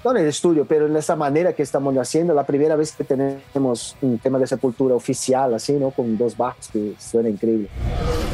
no 0.04 0.12
en 0.12 0.18
el 0.18 0.28
estudio, 0.28 0.66
pero 0.66 0.88
en 0.88 0.98
esa 0.98 1.16
manera 1.16 1.54
que 1.54 1.64
estamos 1.64 1.96
haciendo, 1.96 2.34
la 2.34 2.46
primera 2.46 2.76
vez 2.76 2.92
que 2.92 3.04
tenemos 3.04 3.96
un 4.02 4.18
tema 4.20 4.40
de 4.40 4.48
sepultura 4.48 4.96
oficial, 4.96 5.54
así, 5.54 5.74
¿no? 5.74 5.92
Con 5.92 6.18
dos 6.18 6.36
bajos 6.36 6.68
que 6.72 6.94
suena 7.00 7.30
increíble. 7.30 7.70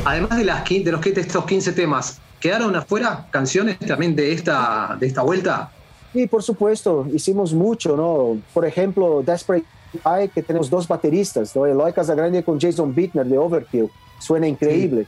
Además 0.05 0.37
de, 0.37 0.45
las, 0.45 0.63
de 0.67 0.91
los, 0.91 1.01
de 1.01 1.21
estos 1.21 1.45
15 1.45 1.73
temas, 1.73 2.19
¿Quedaron 2.43 2.75
afuera 2.75 3.25
canciones 3.31 3.79
también 3.79 4.17
de 4.17 4.33
esta, 4.33 4.97
de 4.99 5.07
esta 5.07 5.21
vuelta? 5.21 5.71
Sí, 6.11 6.27
por 6.27 6.43
supuesto, 6.43 7.07
hicimos 7.13 7.53
mucho, 7.53 7.95
¿no? 7.95 8.37
Por 8.53 8.65
ejemplo, 8.65 9.23
Desperate 9.25 9.65
Eye, 10.05 10.27
que 10.27 10.43
tenemos 10.43 10.69
dos 10.69 10.85
bateristas, 10.85 11.55
¿no? 11.55 11.65
Eloy 11.65 11.93
Casagrande 11.93 12.43
con 12.43 12.59
Jason 12.59 12.93
Bittner 12.93 13.25
de 13.25 13.37
Overkill, 13.37 13.89
suena 14.19 14.45
increíble. 14.45 15.07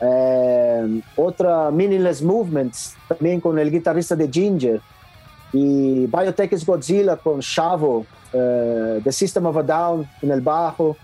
Eh, 0.00 1.00
otra 1.16 1.72
Meaningless 1.72 2.22
Movements, 2.22 2.94
también 3.08 3.40
con 3.40 3.58
el 3.58 3.68
guitarrista 3.68 4.14
de 4.14 4.30
Ginger. 4.30 4.80
Y 5.52 6.06
Biotech 6.06 6.52
is 6.52 6.64
Godzilla 6.64 7.16
con 7.16 7.40
Chavo, 7.40 8.06
eh, 8.32 9.00
The 9.02 9.10
System 9.10 9.46
of 9.46 9.56
a 9.56 9.62
Down 9.64 10.08
en 10.22 10.30
el 10.30 10.40
bajo. 10.40 10.96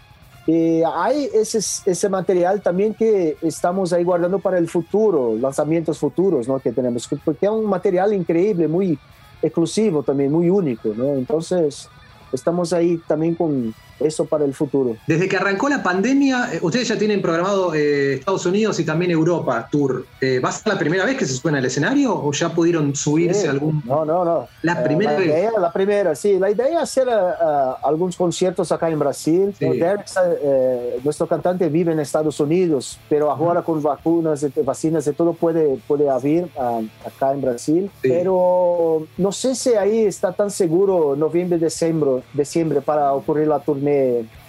Y 0.51 0.83
hay 0.83 1.31
ese, 1.33 1.59
ese 1.59 2.09
material 2.09 2.61
también 2.61 2.93
que 2.93 3.37
estamos 3.41 3.93
ahí 3.93 4.03
guardando 4.03 4.41
para 4.41 4.59
el 4.59 4.69
futuro, 4.69 5.37
lanzamientos 5.37 5.97
futuros 5.97 6.49
¿no? 6.49 6.59
que 6.59 6.73
tenemos, 6.73 7.09
porque 7.25 7.47
es 7.47 7.53
un 7.53 7.67
material 7.67 8.13
increíble, 8.13 8.67
muy 8.67 8.99
exclusivo 9.41 10.03
también, 10.03 10.33
muy 10.33 10.51
único. 10.51 10.89
¿no? 10.89 11.15
Entonces, 11.15 11.89
estamos 12.33 12.73
ahí 12.73 13.01
también 13.07 13.37
con 13.37 13.73
eso 14.01 14.25
para 14.25 14.45
el 14.45 14.55
futuro. 14.55 14.97
Desde 15.07 15.29
que 15.29 15.37
arrancó 15.37 15.69
la 15.69 15.83
pandemia, 15.83 16.51
eh, 16.55 16.59
ustedes 16.63 16.89
ya 16.89 16.99
tienen 16.99 17.21
programado 17.23 17.75
eh, 17.75 18.15
Estados 18.15 18.45
Unidos 18.47 18.79
y 18.81 18.85
también 18.85 19.11
Europa 19.11 19.69
Tour. 19.71 20.07
Eh, 20.21 20.41
¿Va 20.41 20.49
a 20.49 20.53
ser 20.53 20.73
la 20.73 20.79
primera 20.79 21.05
vez 21.05 21.17
que 21.17 21.27
se 21.27 21.35
suena 21.35 21.59
al 21.59 21.65
escenario 21.65 22.15
o 22.15 22.33
ya 22.33 22.49
pudieron 22.51 22.95
subirse 22.95 23.43
Sí. 23.43 23.47
algún? 23.47 23.83
No, 23.87 24.05
no, 24.05 24.25
no. 24.25 24.49
La 24.63 24.83
primera 24.83 25.13
la 25.13 25.19
vez. 25.19 25.29
Idea, 25.29 25.53
la 25.59 25.73
primera, 25.73 26.15
sí. 26.15 26.39
La 26.39 26.51
idea 26.51 26.67
es 26.69 26.77
hacer 26.77 27.09
eh, 27.09 27.13
eh, 27.13 27.71
algunos 27.83 28.17
conciertos 28.17 28.71
acá 28.73 28.89
en 28.91 28.99
Brasil. 28.99 29.55
Sí. 29.59 29.67
Derek, 29.67 30.07
eh, 30.43 31.01
nuestro 31.05 31.27
cantante 31.27 31.69
vive 31.69 31.93
en 31.93 32.01
Estados 32.01 32.41
Unidos, 32.41 32.99
pero 33.09 33.31
ahora 33.31 33.63
con 33.63 33.83
vacunas, 33.83 34.43
eh, 34.43 34.53
vacinas 34.65 35.07
y 35.07 35.13
todo 35.13 35.33
puede, 35.33 35.79
puede 35.87 36.09
haber 36.11 36.49
ah, 36.59 36.81
acá 37.07 37.33
en 37.33 37.41
Brasil. 37.41 37.91
Sí. 38.03 38.09
Pero 38.09 39.07
no 39.17 39.33
sé 39.33 39.55
si 39.55 39.75
ahí 39.75 40.05
está 40.05 40.33
tan 40.33 40.51
seguro 40.51 41.15
noviembre, 41.17 41.59
diciembre, 41.59 42.23
diciembre 42.33 42.81
para 42.81 43.13
ocurrir 43.13 43.49
la 43.49 43.61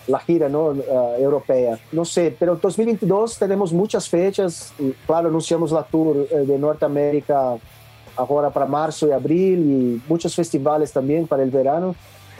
la 0.08 0.20
gira 0.20 0.50
¿no? 0.50 0.76
Ah, 0.92 1.16
europea. 1.18 1.78
No 1.92 2.06
sé, 2.06 2.36
pero 2.38 2.56
2022 2.56 3.38
tenemos 3.38 3.74
muchas 3.74 4.08
fechas. 4.08 4.74
Claro, 5.06 5.30
anunciamos 5.30 5.72
la 5.72 5.84
tour 5.84 6.28
eh, 6.30 6.38
de 6.39 6.58
Norteamérica 6.58 7.58
ahora 8.16 8.50
para 8.50 8.66
marzo 8.66 9.08
y 9.08 9.12
abril 9.12 9.60
y 9.60 10.02
muchos 10.08 10.36
festivales 10.36 10.92
también 10.92 11.28
para 11.28 11.44
el 11.44 11.50
verano. 11.50 11.96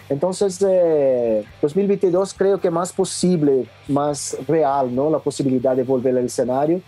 Entonces, 0.10 0.62
eh, 0.68 1.46
2022 1.62 2.34
creo 2.34 2.60
que 2.60 2.70
más 2.70 2.92
posible, 2.92 3.66
más 3.88 4.36
real, 4.48 4.94
¿no? 4.94 5.10
La 5.10 5.20
posibilidad 5.20 5.76
de 5.76 5.84
volver 5.84 6.18
al 6.18 6.26
escenario. 6.26 6.82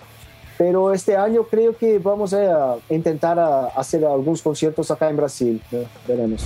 Pero 0.58 0.94
este 0.94 1.16
año 1.16 1.44
creo 1.44 1.76
que 1.76 2.00
vamos 2.00 2.34
a 2.34 2.76
intentar 2.90 3.40
hacer 3.76 4.06
algunos 4.06 4.42
conciertos 4.42 4.92
acá 4.92 5.10
en 5.10 5.18
Brasil. 5.18 5.62
Veremos. 6.08 6.46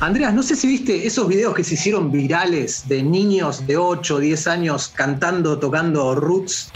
Andreas, 0.00 0.34
no 0.34 0.42
sé 0.42 0.56
si 0.56 0.66
viste 0.66 1.06
esos 1.06 1.26
videos 1.26 1.54
que 1.54 1.64
se 1.64 1.74
hicieron 1.74 2.12
virales 2.12 2.86
de 2.86 3.02
niños 3.02 3.66
de 3.66 3.78
8 3.78 4.16
o 4.16 4.18
10 4.18 4.46
años 4.46 4.92
cantando, 4.94 5.58
tocando 5.58 6.14
roots. 6.14 6.70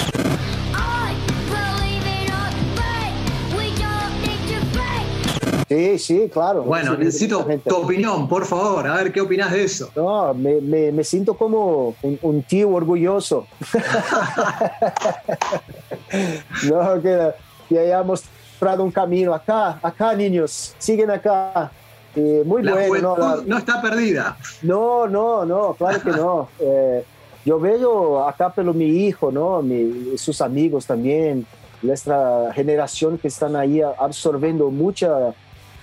Sí, 5.69 5.99
sí, 6.01 6.29
claro. 6.33 6.65
Bueno, 6.65 6.97
necesito 6.97 7.47
tu 7.65 7.77
opinión, 7.77 8.29
por 8.29 8.45
favor, 8.45 8.89
a 8.89 8.97
ver 8.97 9.13
qué 9.13 9.21
opinas 9.21 9.53
de 9.53 9.65
eso. 9.65 9.91
No, 9.95 10.35
me, 10.35 10.61
me, 10.61 10.91
me 10.91 11.05
siento 11.05 11.35
como 11.35 11.95
un, 12.03 12.19
un 12.23 12.43
tío 12.43 12.71
orgulloso. 12.71 13.47
no, 16.69 17.01
que, 17.01 17.31
que 17.69 17.79
hayamos 17.79 18.25
mostrado 18.61 18.83
un 18.83 18.91
camino 18.91 19.33
acá, 19.33 19.79
acá 19.83 20.15
niños, 20.15 20.75
siguen 20.79 21.11
acá. 21.11 21.71
Y 22.17 22.21
muy 22.45 22.63
La 22.63 22.73
bueno, 22.75 23.01
¿no? 23.01 23.17
La- 23.19 23.27
juventud 23.31 23.49
no 23.49 23.59
está 23.59 23.81
perdida. 23.83 24.37
no, 24.63 25.07
no, 25.07 25.45
no, 25.45 25.75
claro 25.75 26.01
que 26.03 26.11
no. 26.11 26.49
Eh, 26.61 27.05
yo 27.45 27.59
veo 27.59 28.27
acá 28.29 28.53
pelo 28.53 28.75
mi 28.75 28.85
hijo, 29.07 29.31
¿no? 29.33 29.63
Mi- 29.63 30.19
sus 30.19 30.41
amigos 30.41 30.85
también, 30.87 31.47
nuestra 31.83 32.53
generación 32.53 33.17
que 33.17 33.29
están 33.29 33.57
ahí 33.57 33.81
absorbiendo 33.81 34.71
mucha, 34.71 35.33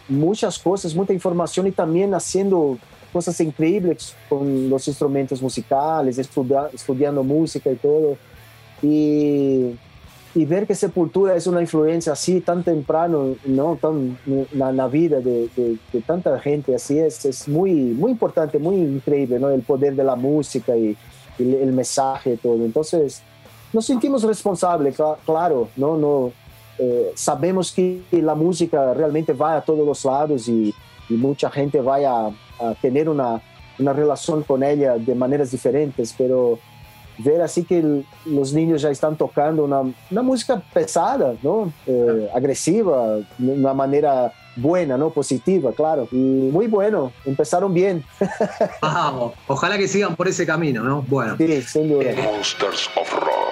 muchas 0.08 0.60
cosas, 0.60 0.94
mucha 0.94 1.14
información 1.14 1.66
y 1.66 1.72
también 1.72 2.14
haciendo 2.14 2.78
cosas 3.12 3.40
increíbles 3.40 4.14
con 4.30 4.70
los 4.70 4.88
instrumentos 4.88 5.42
musicales, 5.42 6.18
estudia- 6.20 6.70
estudiando 6.74 7.24
música 7.24 7.72
y 7.72 7.76
todo. 7.78 8.18
Y, 8.84 9.72
y 10.36 10.46
ver 10.46 10.68
que 10.68 10.76
Sepultura 10.76 11.36
es 11.36 11.48
una 11.48 11.62
influencia 11.62 12.14
así 12.14 12.42
tan 12.42 12.64
temprano, 12.64 13.36
¿no? 13.46 13.78
Tan, 13.82 14.18
en 14.28 14.48
la 14.78 14.88
vida 14.88 15.20
de, 15.20 15.50
de- 15.56 15.78
de 15.92 16.02
tanta 16.02 16.38
gente, 16.40 16.76
así 16.76 17.00
es, 17.00 17.26
es 17.26 17.48
muy, 17.48 17.72
muy 17.74 18.12
importante, 18.12 18.60
muy 18.60 18.76
increíble, 18.76 19.40
¿no? 19.40 19.50
El 19.50 19.62
poder 19.62 19.96
de 19.96 20.04
la 20.04 20.16
música 20.16 20.76
y, 20.78 20.96
y 21.40 21.56
el, 21.56 21.72
mensaje 21.72 22.38
todo. 22.38 22.64
Entonces, 22.66 23.22
nos 23.74 23.86
sentimos 23.86 24.24
responsables, 24.24 24.98
cla- 24.98 25.18
claro, 25.26 25.70
¿no? 25.76 25.98
no 25.98 26.32
eh, 26.78 27.12
sabemos 27.16 27.72
que 27.72 28.02
la 28.12 28.36
música 28.36 28.94
realmente 28.94 29.34
va 29.34 29.58
a 29.58 29.62
todos 29.62 29.86
los 29.86 30.06
lados 30.06 30.48
y, 30.48 30.74
y 31.10 31.14
mucha 31.14 31.50
gente 31.50 31.82
va 31.82 31.98
a, 31.98 32.28
a 32.60 32.76
tener 32.76 33.10
una, 33.10 33.42
una 33.80 33.94
relación 33.94 34.44
con 34.44 34.62
ella 34.62 34.98
de 34.98 35.16
maneras 35.16 35.50
diferentes, 35.52 36.14
pero 36.18 36.60
ver 37.20 37.42
así 37.42 37.64
que 37.64 37.80
el- 37.80 38.06
los 38.26 38.54
niños 38.54 38.82
ya 38.82 38.90
están 38.90 39.16
tocando 39.16 39.64
una, 39.66 39.82
una 40.12 40.22
música 40.22 40.62
pesada, 40.74 41.34
¿no? 41.42 41.72
Eh, 41.86 42.30
agresiva, 42.36 43.18
de 43.38 43.54
una 43.54 43.74
manera 43.74 44.32
buena, 44.56 44.98
¿no? 44.98 45.10
Positiva, 45.12 45.72
claro. 45.72 46.08
Y 46.12 46.16
muy 46.16 46.68
bueno, 46.68 47.12
empezaron 47.26 47.74
bien. 47.74 48.04
Vamos, 48.82 49.34
ojalá 49.48 49.78
que 49.78 49.88
sigan 49.88 50.16
por 50.16 50.28
ese 50.28 50.46
camino, 50.46 50.84
¿no? 50.84 51.04
Bueno. 51.08 51.36
Sí, 51.38 51.62
sin 51.62 51.90
duda. 51.90 52.12
Monsters 52.24 52.90
of 53.00 53.14
Rock. 53.14 53.47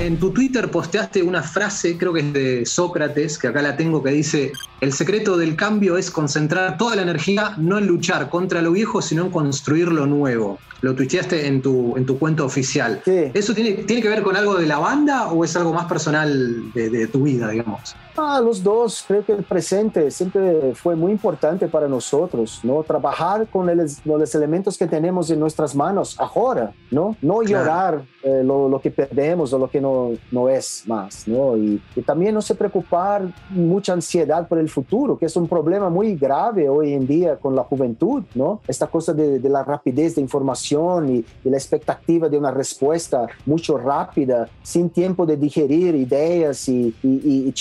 En 0.00 0.18
tu 0.18 0.32
Twitter 0.32 0.70
posteaste 0.70 1.22
una 1.22 1.42
frase, 1.42 1.96
creo 1.96 2.12
que 2.12 2.20
es 2.20 2.32
de 2.32 2.66
Sócrates, 2.66 3.38
que 3.38 3.46
acá 3.46 3.62
la 3.62 3.76
tengo, 3.76 4.02
que 4.02 4.10
dice, 4.10 4.50
el 4.80 4.92
secreto 4.92 5.36
del 5.36 5.54
cambio 5.54 5.96
es 5.96 6.10
concentrar 6.10 6.76
toda 6.76 6.96
la 6.96 7.02
energía 7.02 7.54
no 7.58 7.78
en 7.78 7.86
luchar 7.86 8.28
contra 8.28 8.60
lo 8.60 8.72
viejo, 8.72 9.00
sino 9.00 9.26
en 9.26 9.30
construir 9.30 9.88
lo 9.88 10.06
nuevo. 10.06 10.58
Lo 10.80 10.94
tuiteaste 10.94 11.46
en 11.46 11.62
tu, 11.62 11.96
en 11.96 12.04
tu 12.04 12.18
cuenta 12.18 12.42
oficial. 12.42 13.00
Sí. 13.04 13.30
¿Eso 13.32 13.54
tiene, 13.54 13.84
tiene 13.84 14.02
que 14.02 14.08
ver 14.08 14.22
con 14.22 14.36
algo 14.36 14.56
de 14.56 14.66
la 14.66 14.78
banda 14.78 15.28
o 15.28 15.44
es 15.44 15.54
algo 15.56 15.72
más 15.72 15.86
personal 15.86 16.72
de, 16.74 16.90
de 16.90 17.06
tu 17.06 17.22
vida, 17.22 17.50
digamos? 17.50 17.94
Ah, 18.16 18.40
los 18.40 18.62
dos, 18.62 19.04
creo 19.08 19.24
que 19.24 19.32
el 19.32 19.42
presente 19.42 20.10
siempre 20.10 20.72
fue 20.74 20.94
muy 20.94 21.10
importante 21.10 21.66
para 21.66 21.88
nosotros, 21.88 22.60
¿no? 22.62 22.82
Trabajar 22.84 23.46
con 23.48 23.68
el- 23.68 23.86
los 24.04 24.34
elementos 24.36 24.78
que 24.78 24.86
tenemos 24.86 25.30
en 25.30 25.40
nuestras 25.40 25.74
manos 25.74 26.16
ahora, 26.20 26.72
¿no? 26.92 27.16
No 27.20 27.38
Claro. 27.38 27.46
llorar 27.64 28.02
eh, 28.22 28.42
lo, 28.42 28.68
lo 28.70 28.80
que 28.80 28.90
perdemos 28.90 29.52
o 29.52 29.58
lo 29.58 29.68
que 29.68 29.80
no, 29.82 30.12
no 30.32 30.48
es 30.48 30.84
más, 30.86 31.28
¿no? 31.28 31.56
Y, 31.58 31.82
y 31.94 32.00
también 32.02 32.32
no 32.34 32.40
se 32.40 32.54
preocupar 32.54 33.22
mucha 33.50 33.92
ansiedad 33.92 34.48
por 34.48 34.58
el 34.58 34.68
futuro, 34.70 35.18
que 35.18 35.26
es 35.26 35.36
un 35.36 35.46
problema 35.46 35.90
muy 35.90 36.14
grave 36.16 36.68
hoy 36.68 36.94
en 36.94 37.06
día 37.06 37.36
con 37.36 37.54
la 37.54 37.64
juventud, 37.64 38.22
¿no? 38.34 38.60
Esta 38.66 38.86
cosa 38.86 39.12
de, 39.12 39.40
de 39.40 39.48
la 39.50 39.62
rapidez 39.62 40.14
de 40.14 40.22
información 40.22 41.16
y, 41.16 41.24
y 41.44 41.50
la 41.50 41.56
expectativa 41.58 42.28
de 42.30 42.38
una 42.38 42.50
respuesta 42.50 43.26
mucho 43.44 43.76
rápida, 43.76 44.48
sin 44.62 44.88
tiempo 44.88 45.26
de 45.26 45.36
digerir 45.36 45.94
ideas 45.94 46.66
y, 46.68 46.94
y- 47.02 47.20
y- 47.48 47.52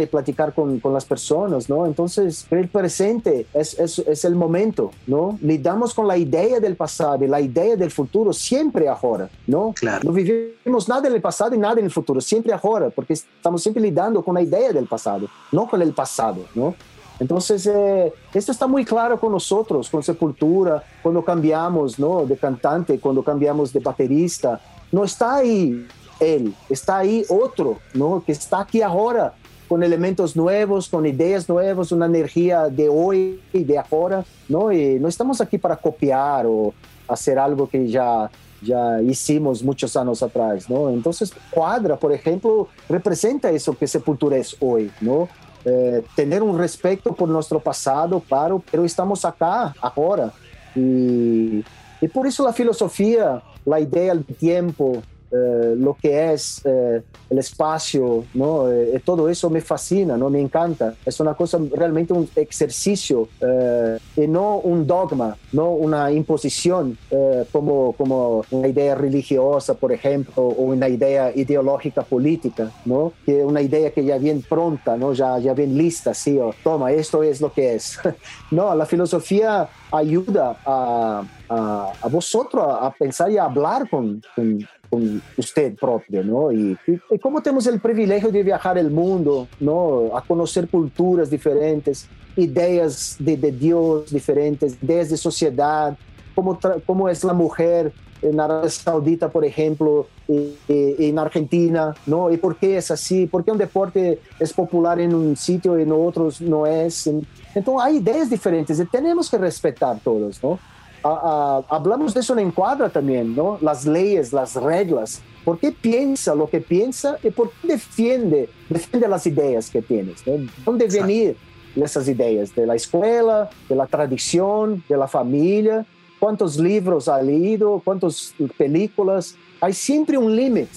y 0.00 0.06
platicar 0.06 0.54
con, 0.54 0.80
con 0.80 0.92
las 0.92 1.04
personas, 1.04 1.68
¿no? 1.68 1.86
Entonces, 1.86 2.46
el 2.50 2.68
presente 2.68 3.46
es, 3.54 3.78
es, 3.78 3.98
es 3.98 4.24
el 4.24 4.34
momento, 4.34 4.90
¿no? 5.06 5.38
Lidamos 5.42 5.94
con 5.94 6.06
la 6.06 6.16
idea 6.16 6.60
del 6.60 6.76
pasado 6.76 7.24
y 7.24 7.28
la 7.28 7.40
idea 7.40 7.76
del 7.76 7.90
futuro 7.90 8.32
siempre 8.32 8.88
ahora, 8.88 9.28
¿no? 9.46 9.74
Claro. 9.74 10.04
No 10.04 10.12
vivimos 10.12 10.88
nada 10.88 11.08
en 11.08 11.14
el 11.14 11.20
pasado 11.20 11.54
y 11.54 11.58
nada 11.58 11.78
en 11.78 11.86
el 11.86 11.90
futuro, 11.90 12.20
siempre 12.20 12.52
ahora, 12.52 12.90
porque 12.90 13.14
estamos 13.14 13.62
siempre 13.62 13.82
lidando 13.82 14.22
con 14.22 14.34
la 14.34 14.42
idea 14.42 14.72
del 14.72 14.86
pasado, 14.86 15.26
no 15.52 15.68
con 15.68 15.82
el 15.82 15.92
pasado, 15.92 16.44
¿no? 16.54 16.74
Entonces, 17.20 17.66
eh, 17.66 18.12
esto 18.32 18.52
está 18.52 18.66
muy 18.66 18.84
claro 18.84 19.18
con 19.18 19.32
nosotros, 19.32 19.90
con 19.90 20.02
Sepultura, 20.02 20.82
cuando 21.02 21.24
cambiamos 21.24 21.98
¿no? 21.98 22.24
de 22.24 22.36
cantante, 22.36 23.00
cuando 23.00 23.22
cambiamos 23.22 23.72
de 23.72 23.80
baterista. 23.80 24.60
No 24.92 25.04
está 25.04 25.36
ahí 25.36 25.86
él, 26.20 26.54
está 26.68 26.98
ahí 26.98 27.24
otro, 27.28 27.78
¿no? 27.94 28.22
que 28.24 28.32
está 28.32 28.60
aquí 28.60 28.82
ahora, 28.82 29.34
con 29.68 29.82
elementos 29.82 30.34
nuevos, 30.34 30.88
con 30.88 31.06
ideas 31.06 31.48
nuevas, 31.48 31.92
una 31.92 32.06
energía 32.06 32.68
de 32.68 32.88
hoy 32.88 33.40
y 33.52 33.64
de 33.64 33.78
ahora. 33.78 34.24
¿no? 34.48 34.72
Y 34.72 34.98
no 34.98 35.08
estamos 35.08 35.40
aquí 35.40 35.58
para 35.58 35.76
copiar 35.76 36.46
o 36.46 36.72
hacer 37.06 37.38
algo 37.38 37.68
que 37.68 37.88
ya, 37.88 38.30
ya 38.62 39.00
hicimos 39.02 39.62
muchos 39.62 39.96
años 39.96 40.22
atrás. 40.22 40.68
¿no? 40.70 40.88
Entonces, 40.90 41.32
Cuadra, 41.50 41.96
por 41.96 42.12
ejemplo, 42.12 42.68
representa 42.88 43.50
eso 43.50 43.76
que 43.76 43.86
Sepultura 43.86 44.36
es 44.36 44.56
hoy. 44.60 44.90
¿no? 45.00 45.28
eh, 45.64 46.02
tener 46.14 46.42
un 46.42 46.58
respeto 46.58 47.12
por 47.12 47.28
nuestro 47.28 47.60
pasado, 47.60 48.20
claro, 48.20 48.62
pero 48.70 48.84
estamos 48.84 49.24
acá 49.24 49.74
ahora. 49.80 50.32
Y, 50.74 51.64
y 52.00 52.08
por 52.12 52.26
eso 52.26 52.44
la 52.44 52.52
filosofía, 52.52 53.42
la 53.64 53.80
idea 53.80 54.14
del 54.14 54.24
tiempo, 54.24 55.02
eh, 55.30 55.74
lo 55.76 55.94
que 55.94 56.32
es 56.32 56.62
eh, 56.64 57.02
el 57.30 57.38
espacio, 57.38 58.24
¿no? 58.34 58.70
Eh, 58.70 59.00
todo 59.04 59.28
eso 59.28 59.50
me 59.50 59.60
fascina, 59.60 60.16
¿no? 60.16 60.30
me 60.30 60.40
encanta. 60.40 60.94
Es 61.04 61.20
una 61.20 61.34
cosa 61.34 61.58
realmente 61.72 62.12
un 62.12 62.28
ejercicio 62.34 63.28
eh, 63.40 63.98
y 64.16 64.26
no 64.26 64.58
un 64.58 64.86
dogma, 64.86 65.36
no 65.52 65.70
una 65.70 66.10
imposición 66.10 66.96
eh, 67.10 67.44
como, 67.52 67.92
como 67.92 68.44
una 68.50 68.68
idea 68.68 68.94
religiosa, 68.94 69.74
por 69.74 69.92
ejemplo, 69.92 70.42
o 70.42 70.62
una 70.64 70.88
idea 70.88 71.32
ideológica 71.34 72.02
política, 72.02 72.70
¿no? 72.84 73.12
que 73.24 73.44
una 73.44 73.60
idea 73.60 73.90
que 73.90 74.04
ya 74.04 74.18
viene 74.18 74.42
pronta, 74.48 74.96
¿no? 74.96 75.12
ya, 75.12 75.38
ya 75.38 75.54
bien 75.54 75.76
lista, 75.76 76.14
sí, 76.14 76.38
o, 76.38 76.54
toma, 76.62 76.92
esto 76.92 77.22
es 77.22 77.40
lo 77.40 77.52
que 77.52 77.74
es. 77.74 77.98
no, 78.50 78.74
la 78.74 78.86
filosofía 78.86 79.68
ayuda 79.90 80.56
a, 80.64 81.22
a, 81.48 81.92
a 82.00 82.08
vosotros 82.08 82.66
a, 82.66 82.86
a 82.86 82.90
pensar 82.92 83.30
y 83.30 83.38
a 83.38 83.44
hablar 83.44 83.88
con, 83.88 84.22
con, 84.34 84.66
con 84.90 85.22
usted 85.36 85.74
propio, 85.76 86.24
¿no? 86.24 86.52
Y, 86.52 86.76
y, 86.86 87.18
como 87.18 87.42
tenemos 87.42 87.66
el 87.66 87.80
privilegio 87.80 88.30
de 88.30 88.42
viajar 88.42 88.78
el 88.78 88.90
mundo, 88.90 89.48
¿no? 89.60 90.16
A 90.16 90.22
conocer 90.22 90.68
culturas 90.68 91.30
diferentes, 91.30 92.08
ideas 92.36 93.16
de, 93.18 93.36
de 93.36 93.52
Dios 93.52 94.10
diferentes, 94.10 94.76
ideas 94.82 95.10
de 95.10 95.16
sociedad, 95.16 95.96
cómo, 96.34 96.58
cómo 96.86 97.08
es 97.08 97.24
la 97.24 97.32
mujer 97.32 97.92
en 98.22 98.40
Arabia 98.40 98.70
Saudita, 98.70 99.30
por 99.30 99.44
ejemplo, 99.44 100.06
y, 100.26 100.54
y, 100.68 101.08
en 101.08 101.18
Argentina, 101.18 101.94
¿no? 102.06 102.30
¿Y 102.30 102.36
por 102.36 102.56
qué 102.56 102.78
es 102.78 102.90
así? 102.90 103.26
¿Por 103.26 103.44
qué 103.44 103.52
un 103.52 103.58
deporte 103.58 104.20
es 104.38 104.52
popular 104.52 105.00
en 105.00 105.14
un 105.14 105.36
sitio 105.36 105.78
y 105.78 105.82
en 105.82 105.92
otros 105.92 106.40
no 106.40 106.66
es? 106.66 107.06
Entonces 107.06 107.84
hay 107.84 107.96
ideas 107.96 108.28
diferentes 108.28 108.78
y 108.80 108.84
tenemos 108.86 109.30
que 109.30 109.38
respetar 109.38 110.00
todos, 110.00 110.42
¿no? 110.42 110.58
A, 111.02 111.62
a, 111.70 111.76
hablamos 111.76 112.14
de 112.14 112.20
eso 112.20 112.32
en 112.32 112.40
Encuadra 112.46 112.88
también, 112.88 113.34
¿no? 113.34 113.58
Las 113.60 113.86
leyes, 113.86 114.32
las 114.32 114.54
reglas. 114.54 115.22
¿Por 115.44 115.58
qué 115.58 115.72
piensa 115.72 116.34
lo 116.34 116.48
que 116.50 116.60
piensa 116.60 117.16
y 117.22 117.30
por 117.30 117.50
qué 117.50 117.68
defiende, 117.68 118.50
defiende 118.68 119.08
las 119.08 119.26
ideas 119.26 119.70
que 119.70 119.80
tienes? 119.80 120.26
¿no? 120.26 120.46
¿Dónde 120.64 120.86
venir 120.88 121.36
esas 121.74 122.08
ideas? 122.08 122.54
¿De 122.54 122.66
la 122.66 122.74
escuela, 122.74 123.48
de 123.68 123.74
la 123.74 123.86
tradición, 123.86 124.84
de 124.88 124.96
la 124.96 125.08
familia? 125.08 125.86
¿Cuántos 126.18 126.58
libros 126.58 127.08
ha 127.08 127.22
leído? 127.22 127.80
¿Cuántas 127.84 128.34
películas? 128.56 129.36
Hay 129.60 129.72
siempre 129.72 130.18
un 130.18 130.34
límite 130.34 130.70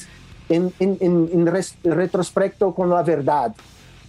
en, 0.48 0.72
en, 0.80 0.98
en, 1.00 1.30
en 1.34 1.48
res, 1.48 1.76
retrospecto 1.84 2.74
con 2.74 2.90
la 2.90 3.04
verdad, 3.04 3.54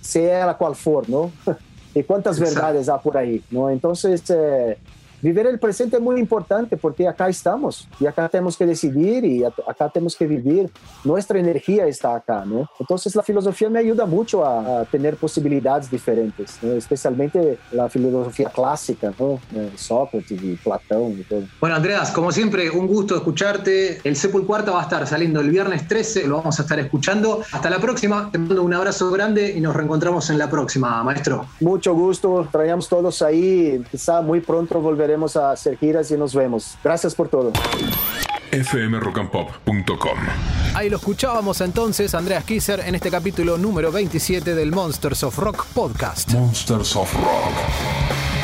sea 0.00 0.46
la 0.46 0.56
cual 0.56 0.74
for, 0.76 1.08
¿no? 1.08 1.32
¿Y 1.94 2.02
cuántas 2.04 2.38
Exacto. 2.38 2.60
verdades 2.60 2.88
hay 2.88 2.98
por 3.02 3.16
ahí? 3.16 3.42
¿no? 3.50 3.68
Entonces, 3.68 4.22
eh, 4.30 4.78
vivir 5.23 5.47
el 5.47 5.59
presente 5.59 5.97
es 5.97 6.03
muy 6.03 6.20
importante 6.20 6.77
porque 6.77 7.09
acá 7.09 7.29
estamos 7.29 7.89
y 7.99 8.07
acá 8.07 8.29
tenemos 8.29 8.57
que 8.57 8.66
decidir 8.66 9.25
y 9.25 9.45
acá 9.45 9.89
tenemos 9.89 10.16
que 10.16 10.27
vivir. 10.27 10.70
Nuestra 11.05 11.39
energía 11.39 11.87
está 11.87 12.16
acá, 12.16 12.45
¿no? 12.45 12.68
Entonces 12.79 13.14
la 13.14 13.23
filosofía 13.23 13.70
me 13.70 13.79
ayuda 13.79 14.05
mucho 14.05 14.45
a, 14.45 14.81
a 14.81 14.85
tener 14.85 15.16
posibilidades 15.16 15.91
diferentes, 15.91 16.59
¿no? 16.61 16.73
especialmente 16.73 17.59
la 17.70 17.89
filosofía 17.89 18.51
clásica, 18.51 19.12
¿no? 19.18 19.39
Sócrates 19.77 20.43
y 20.43 20.57
Platón 20.57 21.12
y 21.12 21.23
todo. 21.23 21.43
Bueno, 21.61 21.77
Andreas, 21.77 22.11
como 22.11 22.33
siempre, 22.33 22.70
un 22.70 22.87
gusto 22.87 23.14
escucharte. 23.14 24.01
El 24.05 24.16
Sepul 24.16 24.47
Cuarta 24.47 24.73
va 24.73 24.81
a 24.81 24.83
estar 24.83 25.07
saliendo 25.07 25.41
el 25.41 25.51
viernes 25.51 25.87
13, 25.87 26.27
lo 26.27 26.39
vamos 26.39 26.59
a 26.59 26.62
estar 26.62 26.79
escuchando. 26.79 27.43
Hasta 27.53 27.70
la 27.70 27.79
próxima, 27.79 28.31
te 28.31 28.39
mando 28.39 28.62
un 28.62 28.75
abrazo 28.75 29.11
grande 29.11 29.53
y 29.57 29.61
nos 29.61 29.75
reencontramos 29.75 30.29
en 30.31 30.39
la 30.39 30.51
próxima, 30.51 31.03
maestro. 31.05 31.47
Mucho 31.61 31.95
gusto, 31.95 32.49
traíamos 32.51 32.89
todos 32.89 33.23
ahí, 33.23 33.83
quizá 33.91 34.20
muy 34.20 34.41
pronto 34.41 34.81
volveremos 34.81 35.11
a 35.36 35.52
hacer 35.52 35.78
giras 35.78 36.10
y 36.10 36.16
nos 36.16 36.34
vemos. 36.34 36.76
Gracias 36.82 37.14
por 37.14 37.28
todo. 37.28 37.52
fmrockandpop.com 38.50 40.18
Ahí 40.74 40.90
lo 40.90 40.96
escuchábamos 40.96 41.60
entonces, 41.60 42.14
Andreas 42.14 42.44
Kisser, 42.44 42.80
en 42.80 42.94
este 42.94 43.10
capítulo 43.10 43.58
número 43.58 43.92
27 43.92 44.54
del 44.54 44.72
Monsters 44.72 45.22
of 45.22 45.38
Rock 45.38 45.66
podcast. 45.74 46.32
Monsters 46.32 46.96
of 46.96 47.14
Rock. 47.14 48.41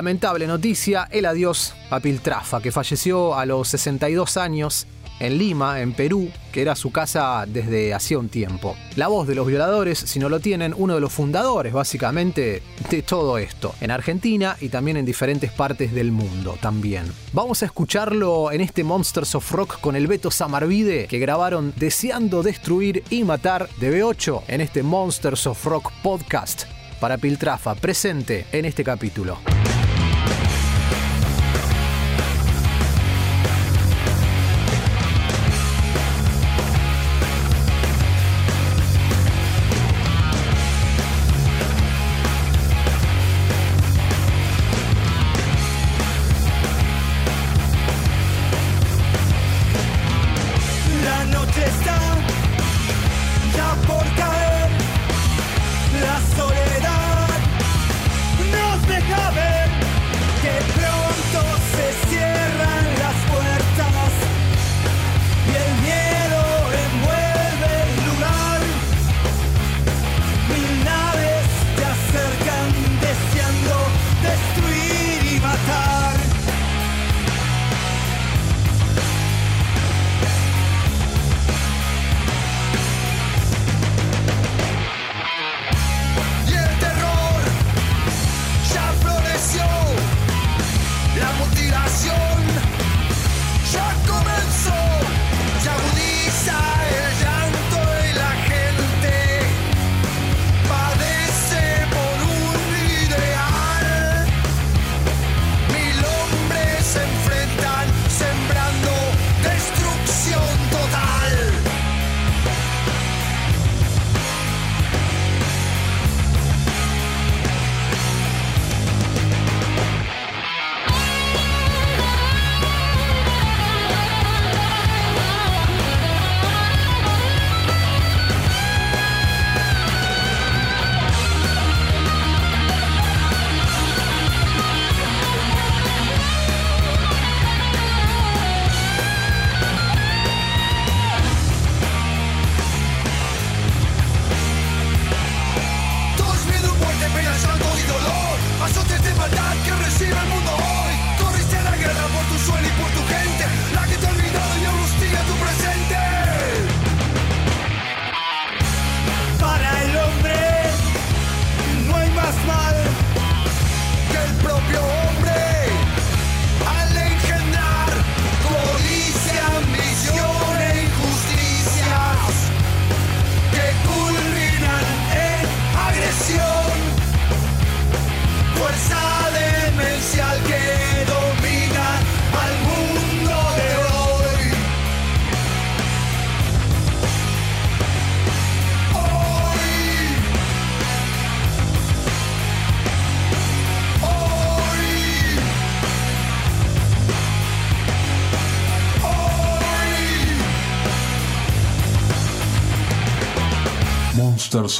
Lamentable 0.00 0.46
noticia, 0.46 1.08
el 1.10 1.26
adiós 1.26 1.74
a 1.90 2.00
Piltrafa, 2.00 2.62
que 2.62 2.72
falleció 2.72 3.34
a 3.34 3.44
los 3.44 3.68
62 3.68 4.38
años 4.38 4.86
en 5.18 5.36
Lima, 5.36 5.82
en 5.82 5.92
Perú, 5.92 6.30
que 6.52 6.62
era 6.62 6.74
su 6.74 6.90
casa 6.90 7.44
desde 7.46 7.92
hacía 7.92 8.18
un 8.18 8.30
tiempo. 8.30 8.78
La 8.96 9.08
voz 9.08 9.28
de 9.28 9.34
los 9.34 9.46
violadores, 9.46 9.98
si 9.98 10.18
no 10.18 10.30
lo 10.30 10.40
tienen, 10.40 10.74
uno 10.74 10.94
de 10.94 11.02
los 11.02 11.12
fundadores 11.12 11.74
básicamente 11.74 12.62
de 12.88 13.02
todo 13.02 13.36
esto, 13.36 13.74
en 13.82 13.90
Argentina 13.90 14.56
y 14.58 14.70
también 14.70 14.96
en 14.96 15.04
diferentes 15.04 15.52
partes 15.52 15.92
del 15.92 16.12
mundo 16.12 16.56
también. 16.62 17.04
Vamos 17.34 17.62
a 17.62 17.66
escucharlo 17.66 18.52
en 18.52 18.62
este 18.62 18.84
Monsters 18.84 19.34
of 19.34 19.52
Rock 19.52 19.80
con 19.82 19.96
el 19.96 20.06
Beto 20.06 20.30
Samarvide 20.30 21.08
que 21.08 21.18
grabaron 21.18 21.74
Deseando 21.76 22.42
Destruir 22.42 23.04
y 23.10 23.22
Matar 23.24 23.68
de 23.80 24.00
B8 24.02 24.44
en 24.48 24.62
este 24.62 24.82
Monsters 24.82 25.46
of 25.46 25.62
Rock 25.66 25.92
podcast 26.02 26.62
para 27.00 27.18
Piltrafa 27.18 27.74
presente 27.74 28.46
en 28.50 28.64
este 28.64 28.82
capítulo. 28.82 29.36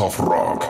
Of 0.00 0.18
Rock. 0.18 0.69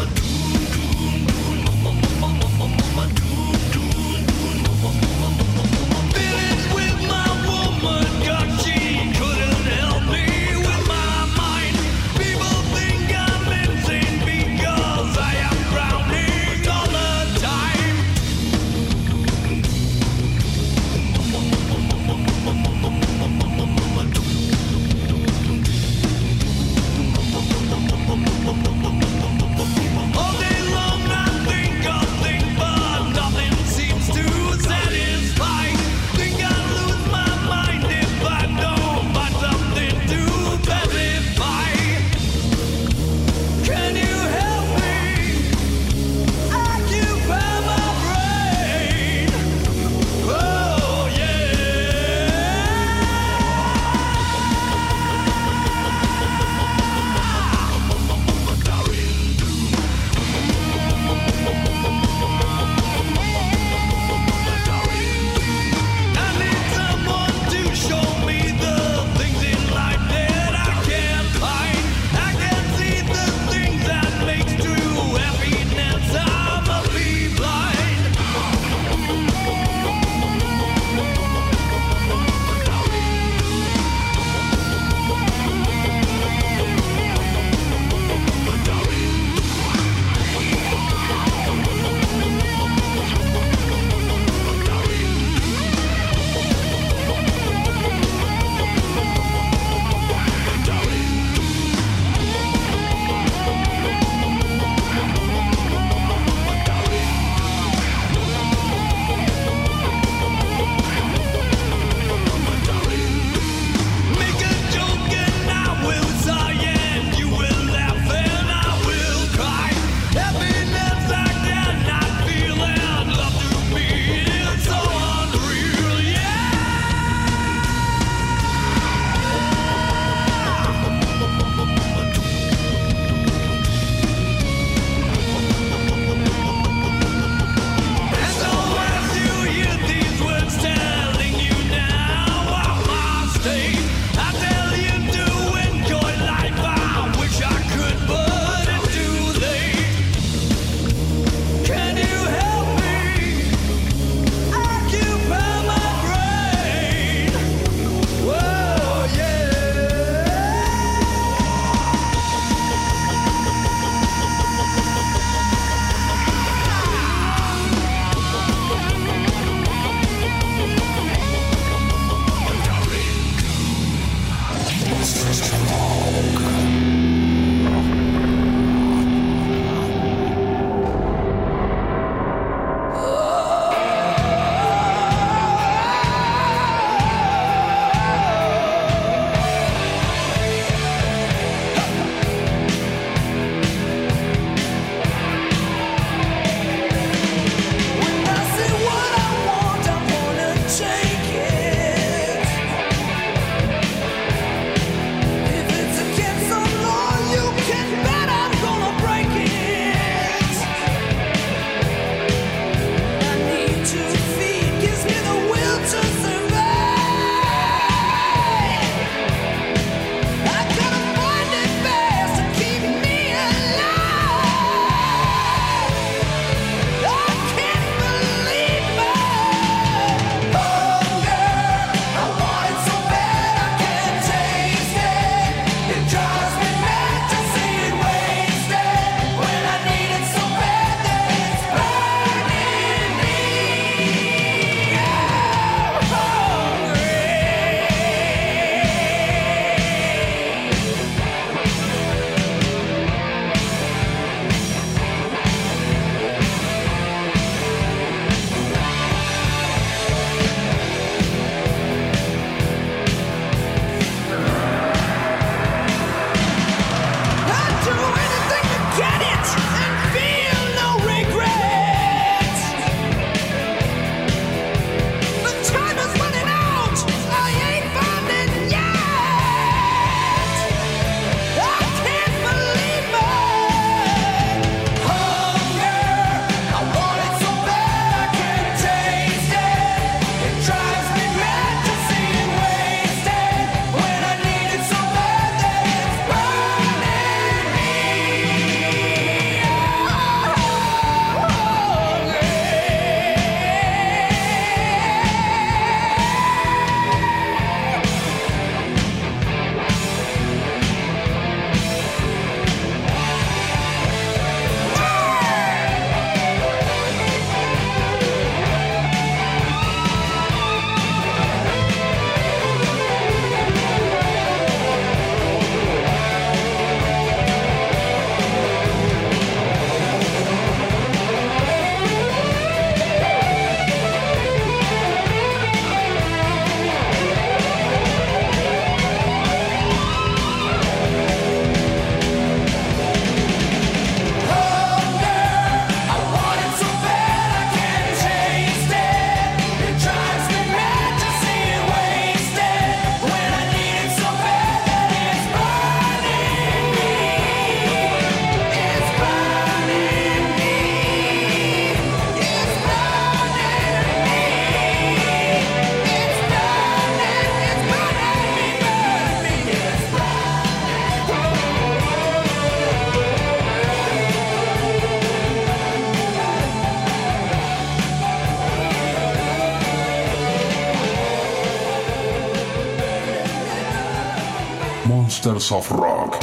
Monsters 385.61 385.71
of 385.71 385.91
Rock. 385.91 386.37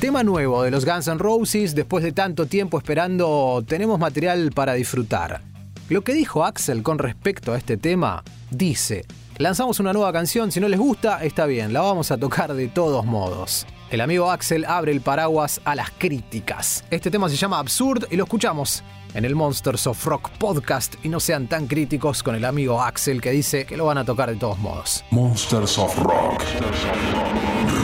Tema 0.00 0.24
nuevo 0.24 0.62
de 0.62 0.70
los 0.70 0.84
Guns 0.84 1.06
N' 1.06 1.18
Roses, 1.18 1.74
después 1.74 2.02
de 2.02 2.12
tanto 2.12 2.46
tiempo 2.46 2.78
esperando, 2.78 3.62
tenemos 3.66 4.00
material 4.00 4.50
para 4.52 4.74
disfrutar. 4.74 5.42
Lo 5.88 6.02
que 6.02 6.14
dijo 6.14 6.44
Axel 6.44 6.82
con 6.82 6.98
respecto 6.98 7.52
a 7.52 7.58
este 7.58 7.76
tema, 7.76 8.24
dice, 8.50 9.04
lanzamos 9.38 9.78
una 9.78 9.92
nueva 9.92 10.12
canción, 10.12 10.50
si 10.50 10.58
no 10.58 10.68
les 10.68 10.80
gusta, 10.80 11.22
está 11.22 11.46
bien, 11.46 11.72
la 11.72 11.82
vamos 11.82 12.10
a 12.10 12.18
tocar 12.18 12.54
de 12.54 12.68
todos 12.68 13.04
modos. 13.04 13.66
El 13.90 14.00
amigo 14.00 14.30
Axel 14.30 14.64
abre 14.64 14.90
el 14.90 15.02
paraguas 15.02 15.60
a 15.64 15.74
las 15.74 15.90
críticas. 15.90 16.82
Este 16.90 17.10
tema 17.10 17.28
se 17.28 17.36
llama 17.36 17.58
Absurd 17.58 18.06
y 18.10 18.16
lo 18.16 18.24
escuchamos 18.24 18.82
en 19.14 19.24
el 19.24 19.34
Monsters 19.34 19.86
of 19.86 20.04
Rock 20.04 20.30
podcast 20.38 20.94
y 21.04 21.08
no 21.08 21.20
sean 21.20 21.46
tan 21.46 21.66
críticos 21.66 22.22
con 22.22 22.34
el 22.34 22.44
amigo 22.44 22.82
Axel 22.82 23.20
que 23.20 23.30
dice 23.30 23.64
que 23.64 23.76
lo 23.76 23.86
van 23.86 23.98
a 23.98 24.04
tocar 24.04 24.30
de 24.30 24.36
todos 24.36 24.58
modos. 24.58 25.04
Monsters 25.10 25.78
of 25.78 25.96
Rock. 25.98 26.42
Head 26.42 26.62
down 26.62 27.81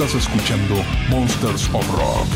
Estás 0.00 0.26
escuchando 0.26 0.76
Monsters 1.10 1.68
of 1.74 1.86
Rock. 1.90 2.26